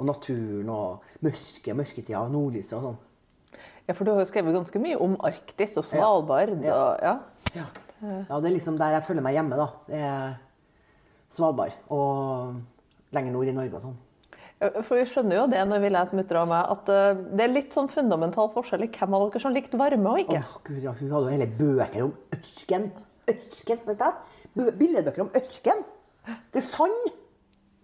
Og 0.00 0.08
naturen 0.08 0.72
og 0.72 1.24
mørke, 1.26 1.76
mørketida 1.76 2.22
og 2.22 2.32
nordlyset 2.32 2.78
og 2.78 2.86
sånn. 2.86 2.98
Ja, 3.88 3.96
for 3.96 4.06
du 4.06 4.14
har 4.14 4.22
jo 4.22 4.30
skrevet 4.30 4.56
ganske 4.56 4.80
mye 4.80 4.96
om 5.02 5.18
Arktis 5.26 5.76
og 5.76 5.84
Svalbard. 5.84 6.54
Ja. 6.64 6.76
Og, 6.76 7.04
ja. 7.04 7.16
Ja. 7.50 7.66
ja, 8.00 8.36
det 8.38 8.46
er 8.48 8.54
liksom 8.54 8.78
der 8.80 8.94
jeg 8.96 9.04
føler 9.04 9.26
meg 9.26 9.36
hjemme, 9.36 9.58
da. 9.58 9.66
Det 9.90 10.00
er 10.00 10.38
Svalbard 11.30 11.76
og 11.92 12.56
lenger 13.12 13.34
nord 13.34 13.50
i 13.50 13.54
Norge 13.56 13.76
og 13.76 13.84
sånn. 13.84 13.98
Ja, 14.60 14.82
For 14.84 14.98
vi 15.00 15.06
skjønner 15.08 15.38
jo 15.38 15.44
det 15.48 15.60
når 15.68 15.80
vi 15.80 15.92
leser 15.94 16.18
Mutter 16.18 16.40
og 16.42 16.50
meg, 16.50 16.72
at 16.74 16.90
eh, 16.92 17.22
det 17.32 17.46
er 17.46 17.54
litt 17.54 17.76
sånn 17.76 17.88
fundamental 17.88 18.50
forskjell 18.52 18.84
i 18.84 18.90
hvem 18.92 19.16
av 19.16 19.24
dere 19.28 19.40
som 19.40 19.54
likte 19.56 19.80
varme 19.80 20.12
og 20.12 20.20
ikke. 20.24 20.42
Åh, 20.42 20.58
Gud, 20.66 20.82
ja, 20.84 20.92
hun 20.98 21.14
hadde 21.14 21.30
jo 21.30 21.38
hele 21.38 21.48
bøker 21.60 22.04
om 22.04 22.12
ørken. 22.36 22.90
Ørken, 23.30 23.80
vet 23.86 24.02
du? 24.02 24.04
det. 24.04 24.68
Billedbøker 24.82 25.24
om 25.24 25.32
ørken. 25.40 25.82
Det 26.52 26.60
er 26.60 26.66
sand. 26.66 27.10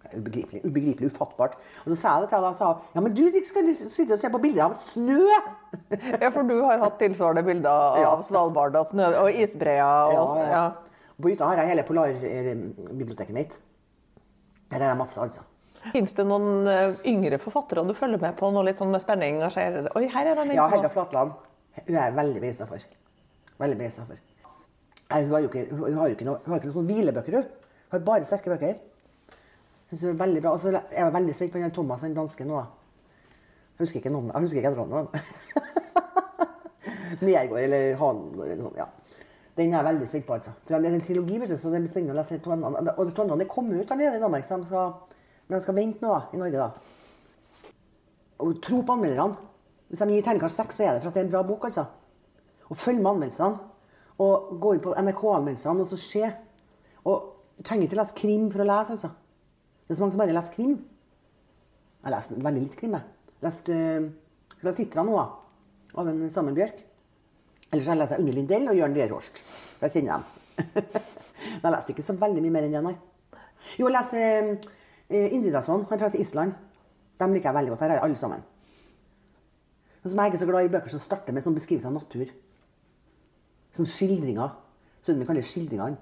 Ubegripelig, 0.07 0.61
ubegripelig, 0.63 1.09
ufattbart. 1.11 1.57
Og 1.83 1.89
så 1.91 1.97
sa 1.99 2.13
jeg 2.13 2.27
det 2.27 2.29
til 2.31 2.37
henne, 2.37 2.53
og 2.53 2.59
sa 2.61 2.69
ja, 2.93 3.03
men 3.03 3.15
du 3.17 3.41
skal 3.49 3.73
sitte 3.75 4.15
og 4.15 4.21
se 4.21 4.31
på 4.31 4.43
bilder 4.45 4.67
av 4.69 4.77
snø. 4.79 5.19
Ja, 6.21 6.29
for 6.29 6.45
du 6.47 6.55
har 6.63 6.79
hatt 6.81 7.01
tilsvarende 7.01 7.43
bilder 7.47 8.05
av 8.05 8.21
Svalbard 8.27 8.77
og, 8.79 8.93
snø, 8.93 9.09
og 9.19 9.33
isbreer. 9.33 9.81
Ja, 9.81 10.23
ja. 10.37 10.47
ja. 10.53 10.63
På 11.17 11.33
hytta 11.33 11.49
har 11.49 11.63
jeg 11.63 11.73
hele 11.73 11.89
polarbiblioteket 11.89 13.35
mitt. 13.35 13.57
Der 14.69 14.77
er 14.79 14.91
det 14.91 14.97
masse, 14.99 15.19
altså. 15.21 15.43
Fins 15.93 16.13
det 16.17 16.25
noen 16.27 16.67
eh, 16.71 16.95
yngre 17.09 17.39
forfattere 17.41 17.83
du 17.87 17.93
følger 17.97 18.21
med 18.21 18.35
på? 18.39 18.49
nå 18.53 18.63
litt 18.67 18.79
sånn 18.81 18.91
med 18.93 19.03
spenning? 19.03 19.41
og 19.45 19.53
ser, 19.55 19.89
Oi, 19.95 20.07
her 20.13 20.31
er 20.31 20.39
de 20.41 20.57
Ja, 20.57 20.67
Helga 20.71 20.91
Flatland. 20.93 21.35
Hun 21.77 21.93
er 21.93 22.01
jeg 22.01 22.17
veldig 22.17 22.41
begeistra 22.43 22.67
for. 22.69 22.85
Veldig 23.61 23.77
begeistra 23.79 24.05
for. 24.09 24.23
Hun 25.07 25.31
har 25.31 25.43
jo 25.45 25.51
ikke, 25.51 25.65
hun 25.71 25.97
har 25.97 26.13
ikke, 26.13 26.27
noe, 26.27 26.41
hun 26.43 26.53
har 26.53 26.59
ikke 26.59 26.69
noen 26.69 26.77
sånne 26.79 26.93
hvilebøker, 26.93 27.37
hun. 27.37 27.45
Hun 27.87 27.95
har 27.95 28.05
bare 28.07 28.27
sterke 28.27 28.51
bøker. 28.51 28.79
Synes 29.87 30.03
hun 30.03 30.11
er 30.11 30.19
veldig 30.19 30.41
bra. 30.43 30.55
Og 30.57 30.59
så 30.59 30.73
er 30.73 30.97
jeg 30.99 31.13
veldig 31.15 31.35
spent 31.37 31.53
på 31.53 31.61
den 31.61 31.75
Thomas, 31.75 32.03
den 32.03 32.17
danske 32.17 32.47
nå. 32.47 32.63
Jeg 33.77 33.85
husker 33.85 34.01
ikke 34.01 34.11
noen, 34.11 34.31
jeg 34.33 34.47
husker 34.47 34.59
ikke 34.59 34.73
etternavnet. 34.73 35.07
Nergård 37.27 37.61
eller 37.61 37.95
Hangård 38.01 38.49
eller 38.49 38.63
noe. 38.65 38.73
Ja. 38.77 38.89
Den 39.57 39.71
er 39.73 39.79
jeg 39.79 39.87
veldig 39.87 40.07
spent 40.09 40.25
på, 40.27 40.33
altså. 40.33 40.51
Det 40.67 40.75
er 40.75 40.89
en 40.89 41.01
trilogi, 41.01 41.39
vet 41.41 41.49
du, 41.49 41.57
så 41.57 41.71
det 41.73 41.81
blir 41.81 41.89
spennende 41.89 42.13
å 42.13 42.19
lese. 42.19 42.37
Og 42.43 43.13
Tårnene 43.15 43.45
er 43.45 43.49
kommet 43.49 43.79
ut 43.81 43.89
der 43.89 44.01
nede 44.01 44.19
i 44.19 44.21
Danmark, 44.21 44.45
så 44.45 44.59
de 44.61 44.67
skal, 44.69 44.91
men 45.47 45.57
de 45.57 45.63
skal 45.63 45.77
vente 45.77 46.03
nå 46.03 46.11
da, 46.11 46.21
i 46.33 46.39
Norge, 46.41 46.65
da. 46.65 47.67
og 48.43 48.57
tro 48.63 48.81
på 48.83 48.97
anmelderne. 48.97 49.45
Hvis 49.87 50.03
de 50.03 50.17
gir 50.17 50.25
terningkast 50.25 50.59
seks, 50.59 50.75
så 50.75 50.83
er 50.83 50.95
det 50.95 51.03
for 51.03 51.09
at 51.11 51.15
det 51.15 51.23
er 51.23 51.27
en 51.29 51.31
bra 51.31 51.43
bok. 51.47 51.69
altså. 51.69 51.85
Og 52.67 52.77
følg 52.77 52.99
med 52.99 53.13
anmeldelsene. 53.13 53.59
Og 54.23 54.57
gå 54.59 54.73
inn 54.73 54.83
på 54.83 54.95
NRK-anmeldelsene 54.97 55.85
og 55.85 55.87
så 55.87 55.99
se. 56.01 56.31
Og 57.07 57.47
du 57.55 57.63
trenger 57.63 57.87
ikke 57.87 57.99
lese 58.01 58.17
krim 58.17 58.49
for 58.51 58.63
å 58.63 58.67
lese, 58.67 58.97
altså. 58.97 59.13
Det 59.87 59.93
er 59.93 59.99
så 59.99 60.03
mange 60.03 60.17
som 60.17 60.23
bare 60.25 60.35
leser 60.35 60.55
krim. 60.57 60.73
Jeg 62.03 62.13
leser 62.13 62.43
veldig 62.43 62.63
litt 62.65 62.75
krim. 62.79 62.97
jeg. 62.97 63.05
Jeg 63.47 64.67
uh, 64.67 64.73
Sitra 64.75 65.05
nå, 65.07 65.15
da, 65.15 65.27
av 66.01 66.09
en 66.11 66.25
Samuel 66.33 66.57
Bjørk. 66.57 66.81
Ellers 67.71 67.87
leser 67.93 68.17
jeg 68.17 68.25
Unni 68.25 68.35
Lindell 68.35 68.67
og 68.71 68.79
Jørn 68.79 68.97
Dierhorst. 68.97 69.43
Jeg 69.79 69.95
kjenner 69.95 70.17
dem. 70.17 70.25
Men 71.61 71.69
jeg 71.69 71.73
leser 71.77 71.93
ikke 71.93 72.07
så 72.09 72.17
veldig 72.19 72.43
mye 72.43 72.55
mer 72.57 72.67
enn 72.67 72.75
det, 72.75 72.83
nei. 72.83 72.97
Jo, 73.77 73.87
jeg 73.87 73.95
leser 73.95 74.51
Indridason. 75.09 75.85
Han 75.89 75.99
fra 75.99 76.09
til 76.09 76.21
Island. 76.21 76.53
Dem 77.19 77.33
liker 77.33 77.49
jeg 77.49 77.55
veldig 77.55 77.69
godt. 77.73 77.81
Her 77.81 77.95
er 77.97 78.03
alle 78.03 78.15
sammen. 78.19 78.43
Men 80.03 80.09
som 80.11 80.19
jeg 80.19 80.25
er 80.27 80.31
ikke 80.33 80.39
så 80.43 80.49
glad 80.49 80.65
i 80.67 80.73
bøker 80.73 80.89
som 80.93 80.99
starter 80.99 81.33
med 81.33 81.43
sånn 81.43 81.55
beskrivelse 81.57 81.87
av 81.89 81.93
natur. 81.97 82.27
Sånn 83.75 83.87
skildringer. 83.89 84.51
Sønnen 85.01 85.19
min 85.23 85.27
kaller 85.29 85.41
det 85.43 85.49
skildringene. 85.49 85.97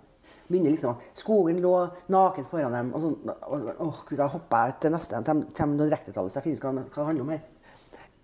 Begynner 0.49 0.73
liksom 0.75 0.91
at 0.93 1.17
Skogen 1.17 1.57
lå 1.63 1.71
naken 2.13 2.45
foran 2.45 2.73
dem. 2.73 2.93
og 2.93 3.01
sånn, 3.01 3.35
Åh, 3.79 4.01
gud, 4.09 4.17
Da 4.17 4.27
hopper 4.27 4.65
jeg 4.67 4.79
til 4.81 4.91
neste. 4.91 5.21
De 5.25 5.33
kommer 5.57 5.75
noen 5.79 5.91
rektetallet, 5.91 6.31
så 6.31 6.39
jeg 6.41 6.43
finner 6.43 6.57
ut 6.57 6.63
hva, 6.65 6.71
hva 6.83 6.95
det 6.95 7.05
handler 7.05 7.21
om 7.25 7.29
her. 7.29 7.41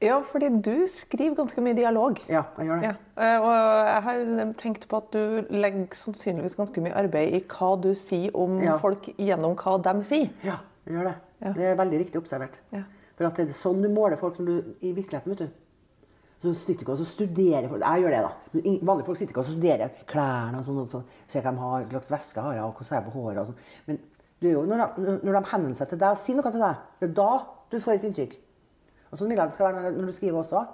Ja, 0.01 0.15
fordi 0.25 0.47
du 0.65 0.87
skriver 0.89 1.35
ganske 1.37 1.61
mye 1.61 1.75
dialog. 1.77 2.17
Ja, 2.27 2.43
jeg 2.57 2.67
gjør 2.67 2.79
det. 2.81 2.87
Ja. 2.89 2.93
eh, 3.21 3.39
Og 3.41 3.51
jeg 3.85 4.03
har 4.03 4.53
tenkt 4.57 4.87
på 4.89 4.97
at 4.97 5.11
du 5.13 5.45
legger 5.53 5.87
sannsynligvis 5.93 6.55
ganske 6.57 6.81
mye 6.81 6.93
arbeid 6.97 7.33
i 7.37 7.39
hva 7.45 7.75
du 7.81 7.93
sier 7.93 8.31
om 8.35 8.59
Ja. 8.61 8.77
folk 8.77 9.05
gjennom 9.17 9.55
hva 9.55 9.77
de 9.81 10.03
sier. 10.03 10.29
Ja, 10.43 10.57
jeg 10.85 10.95
gjør 10.95 11.07
det. 11.09 11.15
Ja. 11.41 11.51
Det 11.57 11.65
er 11.69 11.75
veldig 11.79 11.99
riktig 11.99 12.21
observert. 12.21 12.55
Ja. 12.73 12.83
For 13.17 13.27
at 13.27 13.35
det 13.37 13.49
er 13.49 13.57
sånn 13.57 13.81
du 13.83 13.89
måler 13.93 14.17
folk 14.17 14.37
du, 14.37 14.75
i 14.81 14.93
virkeligheten. 14.97 15.35
vet 15.35 15.43
du. 15.45 15.49
Så 16.41 16.53
sitter 16.57 16.81
ikke 16.81 16.95
og 16.95 17.03
studerer 17.05 17.67
folk. 17.69 17.83
Jeg 17.85 18.01
gjør 18.01 18.13
det, 18.15 18.21
da. 18.25 18.31
Men 18.55 18.79
Vanlige 18.89 19.05
folk 19.05 19.17
sitter 19.19 19.33
ikke 19.35 19.43
og 19.43 19.49
studerer 19.51 19.91
klærne 20.09 20.57
og 20.57 20.65
sånn. 20.65 20.79
og 20.81 20.87
så 20.89 21.03
Ser 21.29 21.43
hva 21.45 21.51
de 21.53 21.61
har, 21.61 21.83
hva 21.85 22.01
slags 22.01 22.11
væske 22.15 22.41
har 22.47 22.61
og 22.63 22.71
hvordan 22.79 22.95
er 22.95 23.01
jeg 23.01 23.05
på 23.11 23.13
håret 23.19 23.41
og 23.43 23.51
sånn. 23.51 23.59
Men 23.87 23.99
du 24.41 24.47
er 24.47 24.55
jo, 24.55 24.63
når, 24.65 24.81
de, 24.97 25.17
når 25.21 25.37
de 25.37 25.43
henvender 25.51 25.77
seg 25.77 25.91
til 25.91 25.99
deg 26.01 26.15
og 26.15 26.17
sier 26.17 26.39
noe 26.39 26.51
til 26.55 26.63
deg, 26.65 26.81
det 26.99 27.09
er 27.11 27.13
da 27.21 27.29
du 27.69 27.77
får 27.79 27.93
et 27.99 28.07
inntrykk. 28.09 28.33
Og 29.11 29.19
sånn 29.19 29.29
vil 29.29 29.37
jeg 29.37 29.51
det 29.51 29.53
skal 29.53 29.67
være 29.69 29.91
når- 29.93 30.09
du 30.09 30.15
skriver 30.17 30.39
også. 30.41 30.65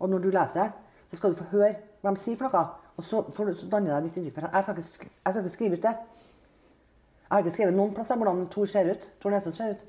Og 0.00 0.10
når 0.10 0.24
du 0.24 0.30
leser, 0.32 0.72
så 1.10 1.16
skal 1.20 1.30
du 1.34 1.36
få 1.42 1.50
høre 1.52 1.74
hva 2.00 2.14
de 2.14 2.20
sier 2.22 2.36
for 2.40 2.48
noe. 2.48 2.64
Og 2.96 3.04
så, 3.04 3.20
får 3.36 3.46
du, 3.50 3.54
så 3.60 3.68
danner 3.68 4.00
deg 4.00 4.08
ditt 4.08 4.16
inntrykk. 4.22 4.38
For 4.40 4.48
jeg 4.48 4.64
skal, 4.64 4.80
ikke, 4.80 5.12
jeg 5.26 5.34
skal 5.34 5.42
ikke 5.44 5.56
skrive 5.58 5.76
ut 5.76 5.82
det. 5.84 5.94
Jeg 7.26 7.34
har 7.34 7.42
ikke 7.42 7.54
skrevet 7.56 7.74
noen 7.74 7.94
plasser 7.94 8.18
hvordan 8.20 8.44
Tor 8.52 8.68
ser 8.70 8.86
ut. 8.92 9.04
Tor 9.22 9.32
Nesson 9.34 9.54
ser 9.54 9.74
ut. 9.74 9.80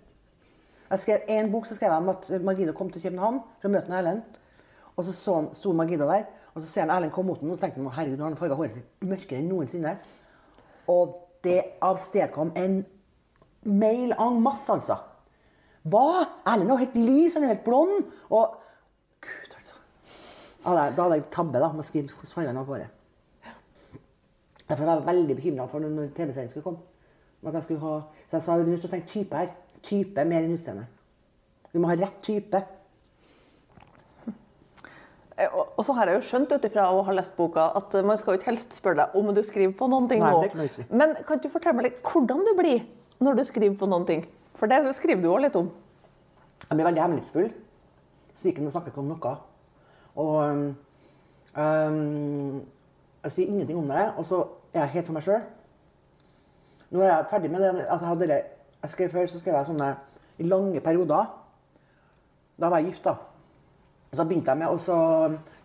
Jeg 0.87 0.99
skrev 1.03 1.27
en 1.35 1.51
bok 1.51 1.67
så 1.69 1.75
skrev 1.77 1.91
jeg 1.91 2.01
om 2.01 2.09
at 2.09 2.29
Margido 2.41 2.73
kom 2.73 2.89
til 2.89 3.03
København 3.03 3.41
for 3.61 3.69
å 3.69 3.73
møte 3.75 3.93
Erlend. 3.93 4.23
Og 4.97 5.05
så 5.05 5.13
så 5.13 5.35
han, 5.35 5.49
sto 5.53 5.73
Margido 5.77 6.07
der, 6.09 6.25
og 6.55 6.63
så 6.63 6.69
ser 6.71 6.87
han 6.87 6.95
Erlend 6.95 7.13
komme 7.13 7.29
mot 7.29 7.41
henne, 7.43 7.53
og 7.53 7.59
så 7.59 7.67
tenkte 7.67 7.83
han 7.83 7.93
herregud, 7.93 8.17
nå 8.17 8.25
har 8.25 8.33
han 8.33 8.39
farga 8.39 8.57
håret 8.57 8.73
sitt 8.73 9.05
mørkere 9.05 9.43
enn 9.43 9.51
noensinne. 9.51 9.93
Og 10.89 11.13
det 11.45 11.59
avstedkom 11.85 12.55
en 12.57 12.79
mail 13.67 14.15
en 14.17 14.41
masse, 14.41 14.71
altså. 14.73 14.97
Hva? 15.85 16.25
Erlend 16.49 16.71
er 16.71 16.73
jo 16.73 16.81
helt 16.81 16.97
lys, 16.97 17.37
han 17.37 17.45
er 17.45 17.53
helt 17.53 17.65
blond. 17.67 18.09
Og 18.31 18.57
Gud, 19.27 19.53
altså. 19.59 19.77
Da 20.63 20.73
hadde 20.89 21.19
jeg 21.19 21.29
tabbe 21.37 21.61
da, 21.61 21.69
med 21.75 21.85
å 21.85 21.89
skrive 21.91 22.09
hvordan 22.15 22.33
fargen 22.33 22.61
var 22.63 22.65
på 22.71 22.79
håret. 22.79 22.93
Derfor 24.67 24.83
var 24.83 24.97
jeg 24.97 25.09
veldig 25.13 25.35
bekymra 25.37 25.69
for 25.69 25.83
når 25.83 26.09
TV-serien 26.15 26.49
skulle 26.49 26.65
komme. 26.65 26.96
At 27.45 27.53
jeg 27.53 27.63
skulle 27.67 27.83
ha, 27.83 27.99
så 28.27 28.37
jeg 28.37 28.43
sa 28.43 28.55
vi 28.57 28.65
er 28.65 28.71
nødt 28.73 28.81
til 28.81 28.89
å 28.89 28.93
tenke 28.95 29.11
type 29.11 29.37
her. 29.37 29.53
Type 29.85 30.25
mer 30.25 30.43
enn 30.43 30.55
utseende. 30.57 30.87
Vi 31.71 31.79
må 31.79 31.91
ha 31.91 31.95
rett 31.99 32.17
type. 32.25 32.63
Eh, 35.37 35.53
Og 35.53 35.85
så 35.85 35.93
har 35.93 36.09
jeg 36.09 36.17
jo 36.17 36.25
skjønt 36.31 36.55
ut 36.55 36.65
ifra 36.65 36.87
å 36.91 37.03
ha 37.05 37.13
lest 37.13 37.35
boka 37.37 37.69
at 37.77 37.93
man 38.03 38.17
skal 38.17 38.33
jo 38.33 38.41
ikke 38.41 38.49
helst 38.49 38.73
spørre 38.73 39.03
deg 39.03 39.17
om 39.19 39.29
du 39.35 39.43
skriver 39.45 39.75
på 39.77 39.89
noen 39.91 40.09
ting 40.09 40.23
nå. 40.23 40.41
Men 40.89 41.13
kan 41.27 41.43
du 41.43 41.49
fortelle 41.53 41.77
meg 41.77 41.91
litt 41.91 41.99
hvordan 42.01 42.41
du 42.47 42.55
blir 42.57 42.81
når 43.21 43.37
du 43.37 43.43
skriver 43.45 43.77
på 43.77 43.89
noen 43.89 44.07
ting? 44.09 44.25
For 44.57 44.69
det 44.71 44.81
skriver 44.97 45.21
du 45.21 45.29
òg 45.29 45.43
litt 45.45 45.55
om. 45.59 45.69
Jeg 46.65 46.73
blir 46.73 46.87
veldig 46.89 47.03
hemmelighetsfull. 47.03 47.51
Ikke 48.49 48.71
snakker 48.71 48.91
ikke 48.91 49.01
om 49.03 49.11
noe. 49.13 49.35
Og 50.17 50.33
um, 50.41 50.63
um, 51.53 52.61
jeg 53.23 53.35
sier 53.35 53.51
ingenting 53.51 53.77
om 53.77 53.87
det, 53.89 54.07
og 54.17 54.25
så 54.25 54.41
er 54.73 54.83
jeg 54.85 54.95
helt 54.97 55.07
for 55.09 55.17
meg 55.17 55.25
sjøl. 55.25 55.45
Nå 56.91 57.01
er 57.01 57.09
jeg 57.11 57.25
ferdig 57.29 57.51
med 57.51 57.61
det. 57.61 57.85
at 57.85 58.01
jeg 58.01 58.27
det. 58.27 58.41
Jeg 58.81 58.91
skrev 58.91 59.09
Før 59.11 59.27
så 59.27 59.39
skrev 59.39 59.55
jeg 59.55 59.65
sånne 59.65 59.89
i 60.39 60.43
lange 60.43 60.79
perioder. 60.81 61.25
Da 62.59 62.69
var 62.69 62.77
jeg 62.77 62.87
gift, 62.91 63.03
da. 63.03 63.15
Så 64.15 64.23
begynte 64.23 64.51
jeg 64.51 64.57
med 64.57 64.67
å 64.67 64.77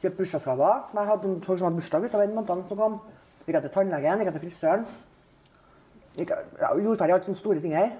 kjøpe 0.02 0.16
bursdagsgaver. 0.16 0.88
som 0.88 0.98
jeg 0.98 1.08
hadde 1.08 1.40
Folk 1.44 1.58
som 1.58 1.66
hadde 1.66 1.76
bursdag 1.76 2.04
utover 2.04 2.26
den 2.26 2.34
måneden 2.34 2.64
som 2.68 2.76
kom. 2.76 3.00
Gikk 3.46 3.54
jeg 3.54 3.62
til 3.62 3.70
tannlegen, 3.74 4.18
gikk 4.18 4.30
jeg 4.32 4.40
til 4.40 4.44
frisøren. 4.48 4.86
Gikk, 6.16 6.28
jeg- 6.28 6.44
ja, 6.60 6.74
gjorde 6.74 6.98
ferdig 6.98 7.14
alt 7.14 7.24
sånne 7.24 7.36
store 7.38 7.60
ting 7.60 7.74
her. 7.74 7.90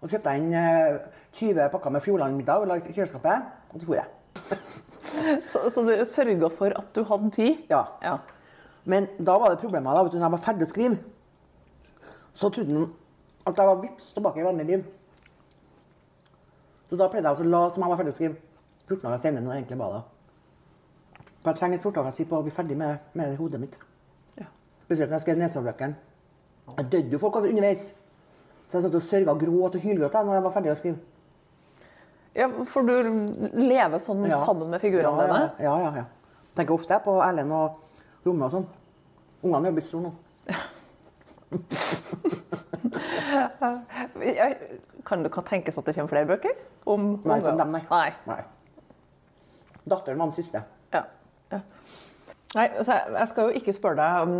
Og 0.00 0.08
så 0.08 0.16
kjøpte 0.16 0.30
jeg 0.30 0.40
inn 0.40 0.54
eh, 0.54 0.98
20 1.34 1.68
pakker 1.70 1.90
med 1.90 2.00
Fjordland-middag 2.02 2.60
og 2.60 2.66
la 2.68 2.74
i 2.76 2.80
kjøleskapet. 2.80 3.42
Og 3.74 3.80
så 3.80 3.86
dro 3.86 3.94
jeg. 3.94 4.04
Så, 5.50 5.58
så 5.70 5.82
du 5.82 6.04
sørga 6.06 6.48
for 6.54 6.66
at 6.66 6.94
du 6.94 7.02
hadde 7.04 7.30
tid? 7.34 7.56
Ja. 7.70 7.82
ja. 8.02 8.18
Men 8.84 9.08
da 9.18 9.38
var 9.38 9.50
det 9.50 9.58
problemet 9.58 9.90
da, 9.96 10.02
vet 10.04 10.12
du, 10.12 10.18
når 10.18 10.28
jeg 10.28 10.32
var 10.36 10.42
ferdig 10.44 10.66
å 10.66 10.70
skrive, 10.70 10.98
så 12.34 12.50
trodde 12.50 12.72
han 12.74 12.88
at 13.46 13.56
jeg 13.56 13.66
var 13.66 13.80
vips 13.82 14.12
tilbake 14.14 14.40
i 14.40 14.44
vanlig 14.46 14.66
liv. 14.66 14.84
Så 16.90 16.96
da 16.98 17.08
pleide 17.10 17.30
jeg 17.30 17.46
å 17.46 17.50
late 17.50 17.74
som 17.76 17.84
jeg 17.84 17.92
var 17.92 18.00
ferdig 18.00 18.12
å 18.14 18.18
skrive 18.18 18.36
14 18.90 19.04
dager 19.06 19.22
senere 19.22 19.42
enn 19.42 19.50
jeg 19.52 19.62
egentlig 19.62 19.78
var 19.80 19.92
da. 19.94 20.00
For 21.40 21.52
jeg 21.52 21.60
trenger 21.60 21.78
et 21.78 21.84
14 21.86 21.96
dager 22.00 22.16
tid 22.18 22.28
på 22.30 22.38
å 22.40 22.44
bli 22.46 22.52
ferdig 22.54 22.76
med, 22.80 22.98
med 23.16 23.36
hodet 23.38 23.60
mitt. 23.62 23.76
Ja. 24.40 24.48
Spesielt 24.86 25.10
når 25.10 25.16
jeg 25.20 25.26
skrev 25.26 25.38
nesoverbøkene. 25.40 25.94
Jeg 26.76 26.90
døde 26.92 27.14
jo 27.14 27.20
folk 27.22 27.38
over 27.40 27.48
underveis. 27.50 27.88
Så 28.66 28.78
jeg 28.78 28.84
satt 28.86 28.98
og 28.98 29.02
sørga 29.02 29.32
og 29.34 29.40
gråt 29.42 29.78
og 29.78 29.82
hylgråt 29.86 30.14
da 30.14 30.36
jeg 30.36 30.44
var 30.46 30.54
ferdig 30.54 30.72
å 30.74 30.78
skrive. 30.78 30.98
ja, 32.34 32.48
For 32.64 32.86
du 32.86 32.92
lever 33.58 33.98
sånn 33.98 34.26
Ja. 34.28 34.42
sammen 34.44 34.70
med 34.70 34.80
figurene 34.80 35.24
ja, 35.24 35.26
dine? 35.26 35.52
Ja, 35.58 35.78
ja, 35.78 35.94
ja. 35.96 36.04
Tenker 36.54 36.74
ofte 36.74 37.00
på 37.04 37.16
Erlend 37.22 37.52
og 37.52 37.78
Romme 38.26 38.44
og 38.46 38.52
sånn. 38.52 38.66
Ungene 39.42 39.68
er 39.68 39.72
blitt 39.72 39.86
store 39.88 40.02
nå. 40.02 40.12
Kan 45.06 45.22
det 45.24 45.32
tenkes 45.48 45.78
at 45.78 45.86
det 45.86 45.94
kommer 45.96 46.12
flere 46.12 46.26
bøker? 46.28 46.54
Om 46.86 47.00
Nei, 47.24 47.38
ikke 47.40 47.52
om 47.52 47.58
dem, 47.58 47.72
nei. 47.74 47.82
nei. 47.90 48.10
nei. 48.26 48.42
Datteren 49.90 50.20
var 50.20 50.26
den 50.30 50.36
siste. 50.36 50.62
Ja. 50.94 51.02
ja. 51.52 51.60
Nei, 52.50 52.64
altså, 52.80 52.96
jeg, 53.14 53.26
skal 53.30 53.46
jo 53.46 53.58
ikke 53.60 53.72
spørre 53.76 54.00
deg 54.00 54.26
om, 54.26 54.32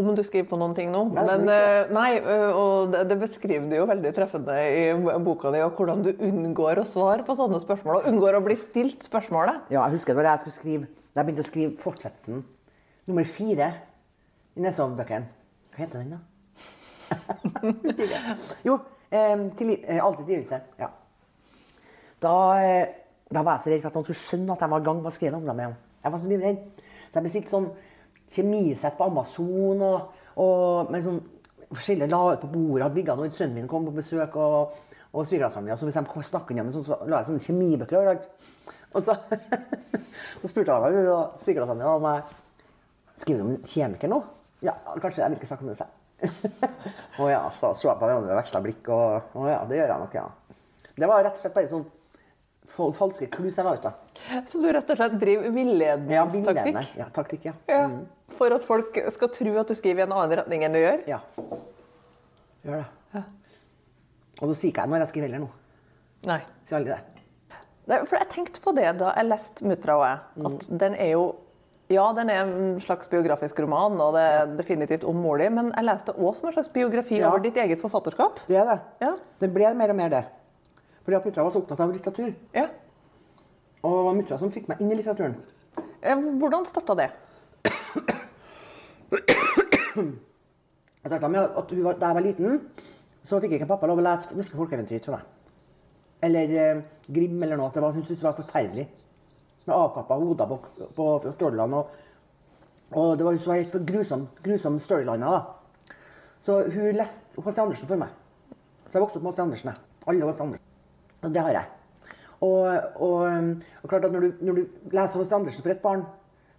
om 0.00 0.14
du 0.16 0.22
skriver 0.24 0.46
på 0.48 0.56
noen 0.60 0.72
ting 0.76 0.88
nå. 0.92 1.02
Men 1.12 1.44
eh, 1.52 1.90
nei, 1.92 2.10
eh, 2.16 2.48
og 2.48 2.94
det, 2.94 3.02
det 3.10 3.18
beskriver 3.20 3.66
du 3.68 3.74
jo 3.76 3.84
veldig 3.90 4.12
treffende 4.16 4.54
i 4.56 4.86
boka 5.20 5.52
di, 5.52 5.60
og 5.60 5.76
hvordan 5.76 6.00
du 6.06 6.10
unngår 6.16 6.80
å 6.80 6.86
svare 6.88 7.26
på 7.26 7.36
sånne 7.36 7.60
spørsmål. 7.60 8.00
Og 8.00 8.08
unngår 8.08 8.32
å 8.38 8.44
bli 8.46 8.56
stilt 8.60 9.04
spørsmålet. 9.04 9.56
Ja, 9.74 9.84
jeg 9.84 9.98
husker 9.98 10.16
da 10.16 10.30
jeg 10.30 10.40
skulle 10.46 10.56
skrive 10.56 10.88
Da 11.12 11.20
jeg 11.20 11.26
begynte 11.28 11.44
å 11.44 11.50
skrive 11.50 11.76
fortsettelsen, 11.84 12.36
nummer 13.10 13.26
fire 13.28 13.68
i 14.56 14.64
Nesodden-bøkene. 14.64 15.28
Hva 15.72 15.78
heter 15.84 16.00
den, 16.00 16.16
da? 16.16 16.24
Jo, 18.68 18.78
eh, 19.10 19.44
til, 19.58 19.72
eh, 19.76 20.04
Alltid 20.04 20.26
tilgivelse. 20.26 20.60
Ja. 20.80 20.90
Da, 22.22 22.34
eh, 22.62 22.86
da 23.32 23.42
var 23.42 23.58
jeg 23.58 23.64
så 23.64 23.72
redd 23.72 23.82
for 23.82 23.90
at 23.90 23.98
noen 23.98 24.06
skulle 24.08 24.22
skjønne 24.22 24.54
at 24.54 24.64
jeg 24.64 24.72
var 24.72 24.86
gang 24.86 25.00
med 25.02 25.10
å 25.10 25.14
skrive 25.14 25.38
om 25.38 25.46
dem 25.48 25.62
igjen. 25.62 25.76
Jeg 26.02 26.14
var 26.14 26.22
så 26.22 26.40
redd. 26.42 26.64
Så 27.08 27.18
jeg 27.18 27.26
bestilte 27.26 27.52
sånn 27.52 27.70
kjemisett 28.32 28.98
på 28.98 29.06
Amazon 29.10 29.84
og, 29.84 30.18
og 30.40 30.92
med 30.92 31.06
sånn 31.06 31.20
forskjellige 31.72 32.10
la 32.12 32.22
ut 32.32 32.42
på 32.42 32.52
bordet. 32.52 32.84
Hadde 32.86 32.98
ligget 33.00 33.20
når 33.20 33.32
sønnen 33.36 33.60
min 33.60 33.70
kom 33.70 33.88
på 33.88 33.96
besøk 33.96 34.36
og, 34.40 34.76
og 35.12 35.26
svigerdatteren 35.26 35.66
min. 35.66 35.76
Så 35.80 35.88
hvis 35.88 35.98
de 35.98 36.28
snakket 36.28 36.58
sammen, 36.58 36.74
så, 36.74 36.84
så 36.86 37.00
la 37.06 37.20
jeg 37.20 37.30
sånne 37.30 37.46
kjemibøker 37.46 38.00
overalt. 38.00 38.28
Og 38.92 39.04
så, 39.04 39.16
så 40.42 40.50
spurte 40.50 40.76
han 40.76 40.84
meg, 40.84 41.00
min 41.80 41.88
om 41.88 42.08
jeg 42.10 42.22
skriver 43.24 43.44
om 43.44 43.58
kjemiker 43.74 44.12
nå. 44.12 44.22
Ja, 44.62 44.76
kanskje 45.02 45.24
jeg 45.24 45.32
vil 45.32 45.40
ikke 45.40 45.50
snakke 45.50 45.68
med 45.68 45.78
seg. 45.80 46.01
Å 47.22 47.28
ja, 47.30 47.42
så 47.56 47.72
så 47.76 47.88
jeg 47.88 47.98
på 47.98 48.06
hverandre 48.06 48.30
med 48.30 48.38
veksla 48.38 48.62
blikk, 48.64 48.88
og 48.92 49.36
å 49.38 49.48
ja, 49.50 49.58
det 49.68 49.80
gjør 49.80 49.92
jeg 49.92 50.04
nok, 50.04 50.16
ja. 50.16 50.28
Det 50.96 51.08
var 51.08 51.24
rett 51.24 51.36
og 51.36 51.42
slett 51.42 51.56
bare 51.56 51.70
sånn 51.70 51.84
falske 52.72 53.28
klus 53.32 53.58
jeg 53.58 53.66
var 53.66 53.80
ute 53.80 53.90
av. 53.90 54.42
Så 54.48 54.60
du 54.62 54.68
rett 54.72 54.90
og 54.90 54.96
slett 55.00 55.18
driver 55.20 55.48
Ja, 56.12 56.24
villedertaktikk? 56.30 56.96
Ja, 56.96 57.08
taktikk, 57.12 57.46
ja. 57.50 57.54
Ja, 57.68 57.82
for 58.38 58.54
at 58.56 58.64
folk 58.68 58.96
skal 59.12 59.32
tro 59.34 59.54
at 59.60 59.68
du 59.68 59.76
skriver 59.76 60.04
i 60.04 60.06
en 60.06 60.14
annen 60.16 60.36
retning 60.40 60.64
enn 60.64 60.76
du 60.76 60.80
gjør? 60.80 61.02
Ja. 61.10 61.20
Gjør 62.62 62.84
det. 62.84 63.24
Og 64.42 64.50
så 64.50 64.54
sier 64.58 64.72
ikke 64.72 64.86
jeg 64.86 64.90
når 64.90 65.04
jeg 65.04 65.10
skriver 65.12 65.28
heller 65.28 65.44
nå. 65.44 65.50
Nei. 66.30 66.40
Sier 66.66 66.78
aldri 66.80 66.96
det. 66.96 67.98
For 68.08 68.16
jeg 68.16 68.30
tenkte 68.32 68.62
på 68.64 68.72
det 68.74 68.88
da 68.98 69.12
jeg 69.16 69.28
leste 69.28 69.66
'Mutra 69.66 69.96
og 69.98 70.04
jeg'. 70.06 70.20
At 70.48 70.68
den 70.80 70.94
er 70.94 71.10
jo 71.12 71.24
Ja, 71.92 72.06
den 72.16 72.30
er 72.32 72.42
en 72.46 72.78
slags 72.80 73.08
biografisk 73.12 73.58
roman, 73.60 73.98
og 74.00 74.14
det 74.16 74.22
er 74.24 74.52
definitivt 74.58 75.04
om 75.08 75.18
mor 75.20 75.40
di, 75.42 75.48
men 75.52 75.72
jeg 75.74 75.84
leste 75.84 76.14
òg 76.14 76.36
som 76.38 76.48
en 76.48 76.54
slags 76.56 76.70
biografi 76.72 77.18
Ja. 77.20 77.28
over 77.28 77.42
ditt 77.44 77.56
eget 77.60 77.80
forfatterskap. 77.82 78.40
Det 78.48 78.56
er 78.56 78.64
det. 78.70 78.78
Ja. 79.02 79.10
Det 79.42 79.50
ble 79.52 79.74
mer 79.76 79.90
og 79.92 79.96
mer 79.98 80.08
det. 80.14 80.22
Fordi 81.04 81.16
at 81.18 81.24
mutter'n 81.26 81.44
var 81.44 81.50
så 81.50 81.60
opptatt 81.62 81.80
av 81.84 81.92
litteratur. 81.92 82.32
Ja. 82.54 82.68
Og 83.82 83.90
det 83.98 84.04
var 84.06 84.14
mutter'n 84.20 84.38
som 84.38 84.50
fikk 84.54 84.68
meg 84.70 84.80
inn 84.80 84.92
i 84.92 84.94
litteraturen. 85.00 85.36
Hvordan 86.38 86.64
starta 86.66 86.94
det? 86.98 87.10
Jeg 91.02 91.10
startet 91.10 91.30
med 91.30 91.40
at 91.58 91.72
var, 91.84 91.94
Da 91.98 92.06
jeg 92.06 92.14
var 92.14 92.24
liten, 92.24 92.60
så 93.26 93.40
fikk 93.42 93.56
ikke 93.58 93.68
pappa 93.70 93.86
lov 93.90 93.98
å 94.00 94.04
lese 94.06 94.34
norske 94.38 94.56
folkeeventyr 94.56 95.02
til 95.02 95.12
meg. 95.16 95.26
Eller 96.22 96.52
eh, 96.62 96.82
Grim 97.10 97.42
eller 97.42 97.58
noe. 97.58 97.70
Det 97.74 97.82
var, 97.82 97.92
hun 97.92 98.02
syntes 98.06 98.22
det 98.22 98.28
var 98.28 98.38
forferdelig. 98.38 98.86
Med 99.66 99.76
avkappa 99.76 100.18
hoder 100.18 100.48
på, 100.50 100.58
på 100.96 101.34
trollene. 101.38 101.78
Og, 101.78 101.90
og 102.92 103.18
det 103.18 103.26
var, 103.26 103.38
var 103.46 103.60
helt 103.60 103.76
grusom, 103.88 104.26
grusom 104.42 104.78
storyline. 104.82 105.26
da. 105.26 105.42
Så 106.42 106.58
hun 106.74 106.96
leste 106.98 107.42
H.C. 107.42 107.60
Andersen 107.62 107.88
for 107.88 108.00
meg. 108.00 108.10
Så 108.88 108.98
jeg 108.98 109.04
vokste 109.04 109.20
opp 109.20 109.28
med 109.28 109.32
H.C. 109.32 109.42
Andersen. 109.44 109.76
Alle 110.06 110.26
H.C. 110.26 110.42
Andersen. 110.42 110.66
Og 111.22 111.34
det 111.34 111.44
har 111.46 111.58
jeg. 111.58 111.70
Og, 112.42 112.64
og, 113.06 113.54
og 113.82 113.88
klart 113.88 114.04
at 114.08 114.12
når 114.12 114.20
du, 114.26 114.32
når 114.40 114.58
du 114.58 114.62
leser 114.90 115.22
H.C. 115.22 115.34
Andersen 115.36 115.62
for 115.62 115.70
et 115.70 115.84
barn 115.84 116.02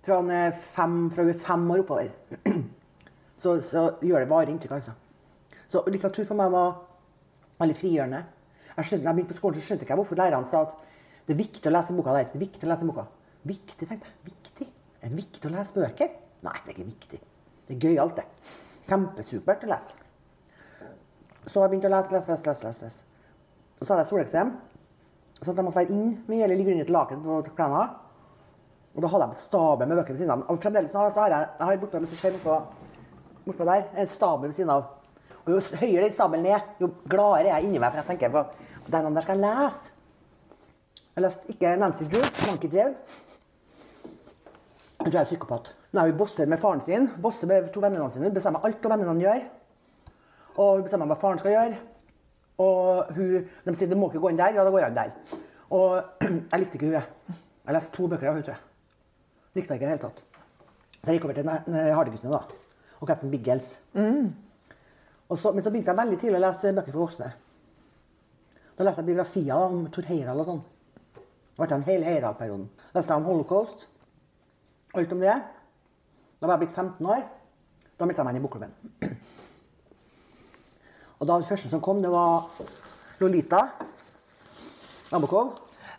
fra 0.03 0.19
hun 0.19 0.31
er 0.31 0.51
fem 0.51 1.71
år 1.71 1.83
oppover, 1.83 2.09
så, 3.41 3.59
så 3.61 3.83
gjør 4.01 4.19
det 4.19 4.29
bare 4.29 4.51
inntrykk, 4.51 4.71
altså. 4.71 4.95
Så 5.67 5.83
litteratur 5.87 6.25
for 6.27 6.39
meg 6.39 6.51
var 6.51 6.73
veldig 7.59 7.75
frigjørende. 7.75 8.23
Jeg 8.77 8.85
skjønte, 8.85 9.05
jeg 9.05 9.15
begynte 9.15 9.33
på 9.33 9.37
skolen, 9.37 9.55
så 9.59 9.67
skjønte 9.67 9.85
ikke 9.85 9.93
jeg 9.93 9.99
hvorfor 10.01 10.19
lærerne 10.19 10.49
sa 10.49 10.63
at 10.67 10.75
det 11.27 11.33
er 11.33 11.39
viktig 11.39 11.69
å 11.69 11.73
lese 11.73 11.95
boka 11.95 12.15
der. 12.17 12.27
Det 12.31 12.39
er 12.39 12.43
viktig 12.43 12.67
å 12.67 12.71
lese 12.71 12.87
boka. 12.87 13.05
Viktig, 13.47 13.87
tenkte 13.87 14.09
jeg. 14.09 14.17
Viktig? 14.27 14.67
Er 14.99 15.11
det 15.11 15.19
viktig 15.19 15.49
å 15.49 15.53
lese 15.53 15.75
bøker? 15.75 16.11
Nei, 16.43 16.55
det 16.59 16.71
er 16.71 16.75
ikke 16.75 16.89
viktig. 16.89 17.19
Det 17.67 17.75
er 17.75 17.87
gøyalt, 17.87 18.19
det. 18.19 18.51
Kjempesupert 18.87 19.63
å 19.63 19.71
lese. 19.71 19.97
Så 21.47 21.63
jeg 21.63 21.71
begynte 21.71 21.89
å 21.91 21.93
lese, 21.93 22.11
lese, 22.15 22.31
lese, 22.31 22.67
lese. 22.67 22.87
lese. 22.87 23.03
Og 23.79 23.85
så 23.85 23.93
hadde 23.93 24.03
jeg 24.03 24.11
soleksem. 24.11 24.53
Sånn 25.43 25.59
jeg 25.59 25.67
måtte 25.67 25.81
være 25.81 25.95
inn 25.95 26.13
mye 26.29 26.43
eller 26.45 26.59
ligge 26.59 26.75
under 26.75 26.85
et 26.87 26.93
laken 26.95 27.23
på 27.23 27.39
plena. 27.55 27.85
Og 28.93 29.03
da 29.03 29.09
hadde 29.11 29.29
jeg 29.31 29.41
stabel 29.41 29.89
med 29.89 29.99
bøker 29.99 30.15
ved 30.15 30.21
siden 30.21 30.35
av. 30.35 30.45
Og 30.51 30.59
fremdeles 30.63 30.91
så 30.93 31.07
har 31.07 31.35
jeg, 31.35 31.49
jeg 31.59 31.67
har 31.67 31.81
bortpå, 31.81 32.03
hvis 32.03 33.57
du 33.57 33.65
der, 33.65 33.89
en 33.99 34.07
stabel 34.07 34.51
ved 34.51 34.55
siden 34.55 34.71
av. 34.71 34.85
Og 35.43 35.51
jo 35.51 35.59
høyere 35.81 36.05
den 36.05 36.15
stabelen 36.15 36.47
er, 36.47 36.63
jo 36.79 36.87
gladere 37.09 37.49
er 37.49 37.57
jeg 37.57 37.67
inni 37.67 37.81
meg. 37.81 37.91
For 37.91 37.99
jeg 37.99 38.11
tenker 38.13 38.31
på 38.31 38.93
den 38.93 39.15
der 39.15 39.25
skal 39.25 39.39
jeg 39.39 39.43
lese. 39.43 40.02
Jeg 41.15 41.23
leste 41.27 41.51
ikke 41.53 41.75
Nancy 41.77 42.03
Drew, 42.09 42.23
Monkey 42.47 42.69
Drew. 42.73 42.93
Jeg 45.03 45.11
tror 45.11 45.17
jeg 45.19 45.21
er 45.21 45.29
psykopat. 45.29 45.71
Er 45.93 46.07
hun 46.09 46.17
bosser 46.17 46.47
med 46.49 46.57
faren 46.61 46.81
sin. 46.81 47.09
Bosser 47.21 47.47
med 47.47 47.67
to 47.73 47.81
vennene 47.83 48.07
sine. 48.11 48.25
Hun 48.29 48.33
bestemmer 48.37 48.63
alt 48.65 48.81
hva 48.81 48.95
vennene 48.95 49.21
gjør. 49.21 49.43
Og 50.57 50.69
hun 50.79 50.85
bestemmer 50.87 51.09
hva 51.11 51.17
faren 51.21 51.41
skal 51.41 51.53
gjøre. 51.53 51.77
Og 52.63 53.11
hun, 53.17 53.47
de 53.67 53.75
sier 53.77 53.91
du 53.91 53.97
må 53.99 54.09
ikke 54.09 54.21
gå 54.23 54.31
inn 54.33 54.39
der. 54.41 54.55
Ja, 54.57 54.65
da 54.65 54.73
går 54.73 54.87
han 54.87 54.97
der. 54.97 55.13
Og 55.73 55.99
jeg 56.53 56.63
likte 56.63 56.79
ikke 56.79 56.89
hun. 56.89 57.37
Jeg 57.67 57.77
leste 57.77 57.93
to 57.95 58.07
bøker 58.09 58.31
av 58.31 58.37
hun, 58.39 58.45
tror 58.47 58.55
jeg. 58.55 58.65
Likte 59.59 59.75
jeg 59.75 59.81
ikke 59.81 59.85
i 59.85 59.91
det 59.91 59.93
hele 59.93 60.05
tatt. 60.07 60.23
Så 61.03 61.11
jeg 61.11 61.19
gikk 61.19 61.25
over 61.29 61.37
til 61.37 61.45
ne- 61.51 61.85
Hardeguttene 61.93 62.33
da. 62.33 62.43
Og 63.01 63.07
Captain 63.09 63.31
Biggles. 63.33 63.69
Og 65.29 65.37
så, 65.39 65.51
men 65.53 65.61
så 65.65 65.69
begynte 65.73 65.91
jeg 65.93 65.99
veldig 65.99 66.19
tidlig 66.21 66.39
å 66.39 66.45
lese 66.47 66.73
bøker 66.77 66.95
for 66.95 67.05
voksne. 67.05 67.29
Da 68.77 68.85
leste 68.87 69.03
jeg 69.03 69.11
biografier 69.11 69.67
om 69.67 69.83
Tor 69.93 70.07
Heyerdahl 70.09 70.41
og 70.45 70.49
sånn. 70.49 70.63
Det 71.53 71.61
ble 71.61 71.75
en 71.75 71.85
hele 71.85 72.05
Heyerdahl-perioden. 72.07 72.69
Leste 72.95 73.15
om 73.15 73.27
holocaust. 73.29 73.87
Alt 74.97 75.11
om 75.13 75.19
det. 75.21 75.35
Da 76.41 76.47
var 76.47 76.57
jeg 76.57 76.65
blitt 76.65 76.75
15 76.75 77.05
år. 77.05 77.21
Da 77.99 78.05
meldte 78.05 78.21
jeg 78.21 78.25
meg 78.25 78.35
inn 78.35 78.41
i 78.41 78.45
bokklubben. 78.47 78.73
Og 81.19 81.27
da 81.29 81.37
det 81.39 81.47
første 81.47 81.69
som 81.69 81.81
kom, 81.81 82.01
det 82.01 82.11
var 82.11 82.49
Lolita. 83.21 83.61
Nabokov. 85.11 85.53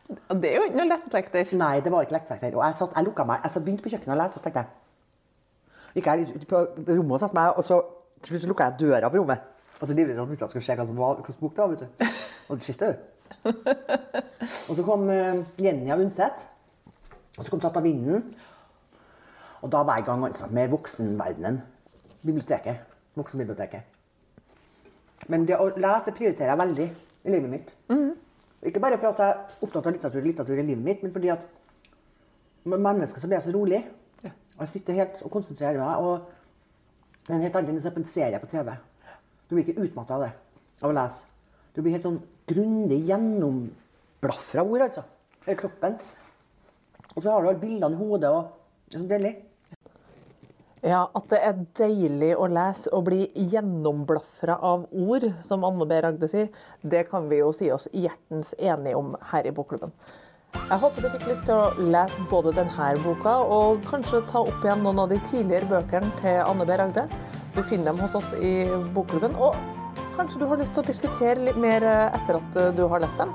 Det 0.09 0.51
er 0.51 0.59
jo 0.59 0.67
ikke 0.69 0.81
noe 0.81 0.91
lettvekter. 0.91 1.55
Nei, 1.57 1.79
det 1.81 1.93
var 1.95 2.05
ikke 2.05 2.19
lettvekter. 2.19 2.59
Og 2.59 2.65
jeg, 2.67 2.77
satt, 2.81 2.99
jeg 2.99 3.07
lukka 3.07 3.25
meg. 3.31 3.47
Jeg 3.47 3.63
begynte 3.65 3.87
på 3.87 3.95
kjøkkenet 3.95 4.17
å 4.17 4.21
lese, 4.21 4.41
og 4.41 4.45
tenkte 4.45 4.65
jeg 4.65 4.73
Gikk 5.95 6.09
jeg 6.11 6.27
ut 6.35 6.47
på 6.51 6.61
rommet 6.89 7.15
og 7.15 7.21
satte 7.23 7.37
meg, 7.39 7.53
og 7.55 7.63
så 7.63 7.77
til 8.25 8.35
slutt 8.35 8.51
lukka 8.51 8.67
jeg 8.67 8.81
døra 8.81 9.09
på 9.13 9.21
rommet. 9.21 9.45
Og 9.79 9.87
så 9.87 9.95
livredd 9.95 10.19
at 10.19 10.31
mutter'n 10.31 10.51
skulle 10.51 10.67
se 10.67 10.75
hva 10.75 10.87
som 10.89 10.99
var, 10.99 11.21
hvilken 11.21 11.37
bok 11.39 11.55
det 11.55 11.63
var. 11.63 11.71
vet 11.71 11.85
du. 11.85 12.09
Og 12.49 12.59
det 12.59 12.67
skjedde 12.67 12.89
du. 12.91 13.14
Og 14.69 14.77
så 14.77 14.83
kom 14.85 15.09
uh, 15.11 15.45
Jenny 15.61 15.91
av 15.93 16.03
Undset. 16.03 16.45
Og 17.39 17.45
så 17.45 17.51
kom 17.51 17.63
Tatt 17.63 17.79
av 17.81 17.87
vinden. 17.87 18.35
Og 19.65 19.73
da 19.73 19.85
i 19.97 20.05
gang 20.07 20.25
altså, 20.27 20.47
med 20.53 20.71
voksenverdenen. 20.73 21.63
Biblioteket. 22.25 22.85
Voksenbiblioteket. 23.17 23.91
Men 25.29 25.47
det 25.49 25.57
å 25.57 25.71
lese 25.81 26.13
prioriterer 26.13 26.53
jeg 26.53 26.61
veldig 26.61 26.89
i 27.25 27.33
livet 27.33 27.51
mitt. 27.51 27.69
Ikke 28.65 28.81
bare 28.81 28.99
for 29.01 29.13
at 29.13 29.21
jeg 29.21 29.33
er 29.33 29.65
opptatt 29.65 29.87
av 29.87 29.93
litteratur, 29.93 30.25
litteratur 30.25 30.61
i 30.61 30.65
livet 30.65 30.85
mitt, 30.85 31.03
men 31.05 31.13
fordi 31.13 31.31
at 31.33 31.45
mennesker 32.65 33.21
så 33.21 33.29
blir 33.29 33.39
jeg 33.39 33.47
så 33.47 33.55
rolig. 33.57 33.81
Og 34.25 34.63
jeg 34.65 34.73
sitter 34.73 35.01
helt 35.01 35.21
og 35.25 35.33
konsentrerer 35.35 35.81
meg. 35.81 36.05
Og 36.05 37.25
det 37.27 37.33
er 37.33 37.39
en 37.39 37.47
helt 37.47 37.57
annen 37.59 37.75
enn 37.75 37.81
å 37.81 37.85
se 37.85 37.93
på 37.93 38.01
en 38.01 38.09
serie 38.09 38.41
på 38.41 38.49
TV. 38.53 38.71
Du 39.49 39.57
blir 39.57 39.65
ikke 39.67 39.85
utmatta 39.85 40.17
av 40.17 40.25
det, 40.25 40.31
av 40.83 40.93
å 40.93 40.97
lese. 40.97 41.27
Du 41.75 41.83
blir 41.83 41.97
helt 41.97 42.07
sånn 42.07 42.21
grundig 42.51 43.01
gjennomblafra 43.09 44.65
ord, 44.65 44.87
altså. 44.89 45.05
Hele 45.47 45.59
kroppen. 45.61 45.99
Og 47.15 47.23
så 47.23 47.31
har 47.31 47.43
du 47.43 47.49
alle 47.51 47.61
bildene 47.61 47.95
i 47.95 48.01
hodet. 48.01 48.31
og 48.31 48.45
Det 48.89 48.99
er 48.99 49.03
så 49.03 49.09
deilig. 49.09 49.35
Ja, 50.85 51.07
at 51.17 51.31
det 51.31 51.39
er 51.41 51.61
deilig 51.79 52.35
å 52.37 52.45
lese 52.53 52.91
og 52.93 53.07
bli 53.07 53.23
gjennomblafra 53.33 54.59
av 54.61 54.83
ord, 54.93 55.25
som 55.41 55.65
Anne 55.65 55.87
B. 55.89 55.97
Ragde 56.05 56.29
sier, 56.29 56.51
det 56.83 57.07
kan 57.09 57.31
vi 57.31 57.39
jo 57.39 57.55
si 57.57 57.71
oss 57.73 57.87
hjertens 57.89 58.53
enige 58.59 58.99
om 58.99 59.15
her 59.31 59.49
i 59.49 59.55
Bokklubben. 59.57 59.95
Jeg 60.55 60.79
håper 60.83 61.03
du 61.03 61.09
fikk 61.15 61.25
lyst 61.31 61.47
til 61.49 61.57
å 61.57 61.89
lese 61.89 62.27
både 62.31 62.53
denne 62.59 62.91
boka 63.03 63.33
og 63.57 63.81
kanskje 63.89 64.21
ta 64.29 64.45
opp 64.45 64.61
igjen 64.65 64.85
noen 64.85 65.01
av 65.03 65.09
de 65.11 65.19
tidligere 65.31 65.71
bøkene 65.73 66.13
til 66.21 66.37
Anne 66.45 66.69
B. 66.69 66.77
Ragde. 66.77 67.07
Du 67.57 67.63
finner 67.63 67.91
dem 67.91 68.05
hos 68.05 68.15
oss 68.21 68.37
i 68.37 68.53
Bokklubben, 68.93 69.35
og 69.41 69.57
kanskje 70.17 70.41
du 70.41 70.47
har 70.51 70.61
lyst 70.61 70.75
til 70.77 70.85
å 70.85 70.89
diskutere 70.89 71.47
litt 71.51 71.61
mer 71.61 71.85
etter 71.85 72.41
at 72.41 72.59
du 72.77 72.85
har 72.91 73.03
lest 73.05 73.21
dem. 73.21 73.35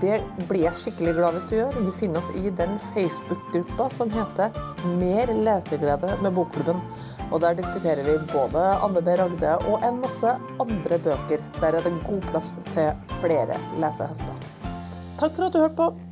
Det 0.00 0.18
blir 0.48 0.66
jeg 0.66 0.80
skikkelig 0.82 1.14
glad 1.16 1.36
hvis 1.36 1.46
du 1.48 1.54
gjør. 1.56 1.78
Du 1.86 1.92
finner 1.96 2.20
oss 2.20 2.28
i 2.36 2.50
den 2.52 2.76
Facebook-gruppa 2.92 3.86
som 3.94 4.12
heter 4.12 4.52
Mer 5.00 5.32
leseglede 5.32 6.18
med 6.20 6.36
Bokklubben. 6.36 6.82
Og 7.30 7.40
der 7.44 7.56
diskuterer 7.56 8.04
vi 8.04 8.18
både 8.32 8.66
Anne 8.84 9.00
B. 9.06 9.16
Ragde 9.16 9.56
og 9.70 9.86
en 9.86 10.02
masse 10.02 10.36
andre 10.60 11.00
bøker. 11.00 11.42
Der 11.62 11.78
er 11.78 11.86
det 11.86 11.96
god 12.04 12.28
plass 12.28 12.52
til 12.74 12.92
flere 13.22 13.56
lesehester. 13.80 14.48
Takk 15.20 15.36
for 15.36 15.48
at 15.48 15.56
du 15.56 15.62
hørte 15.62 15.76
på. 15.80 16.09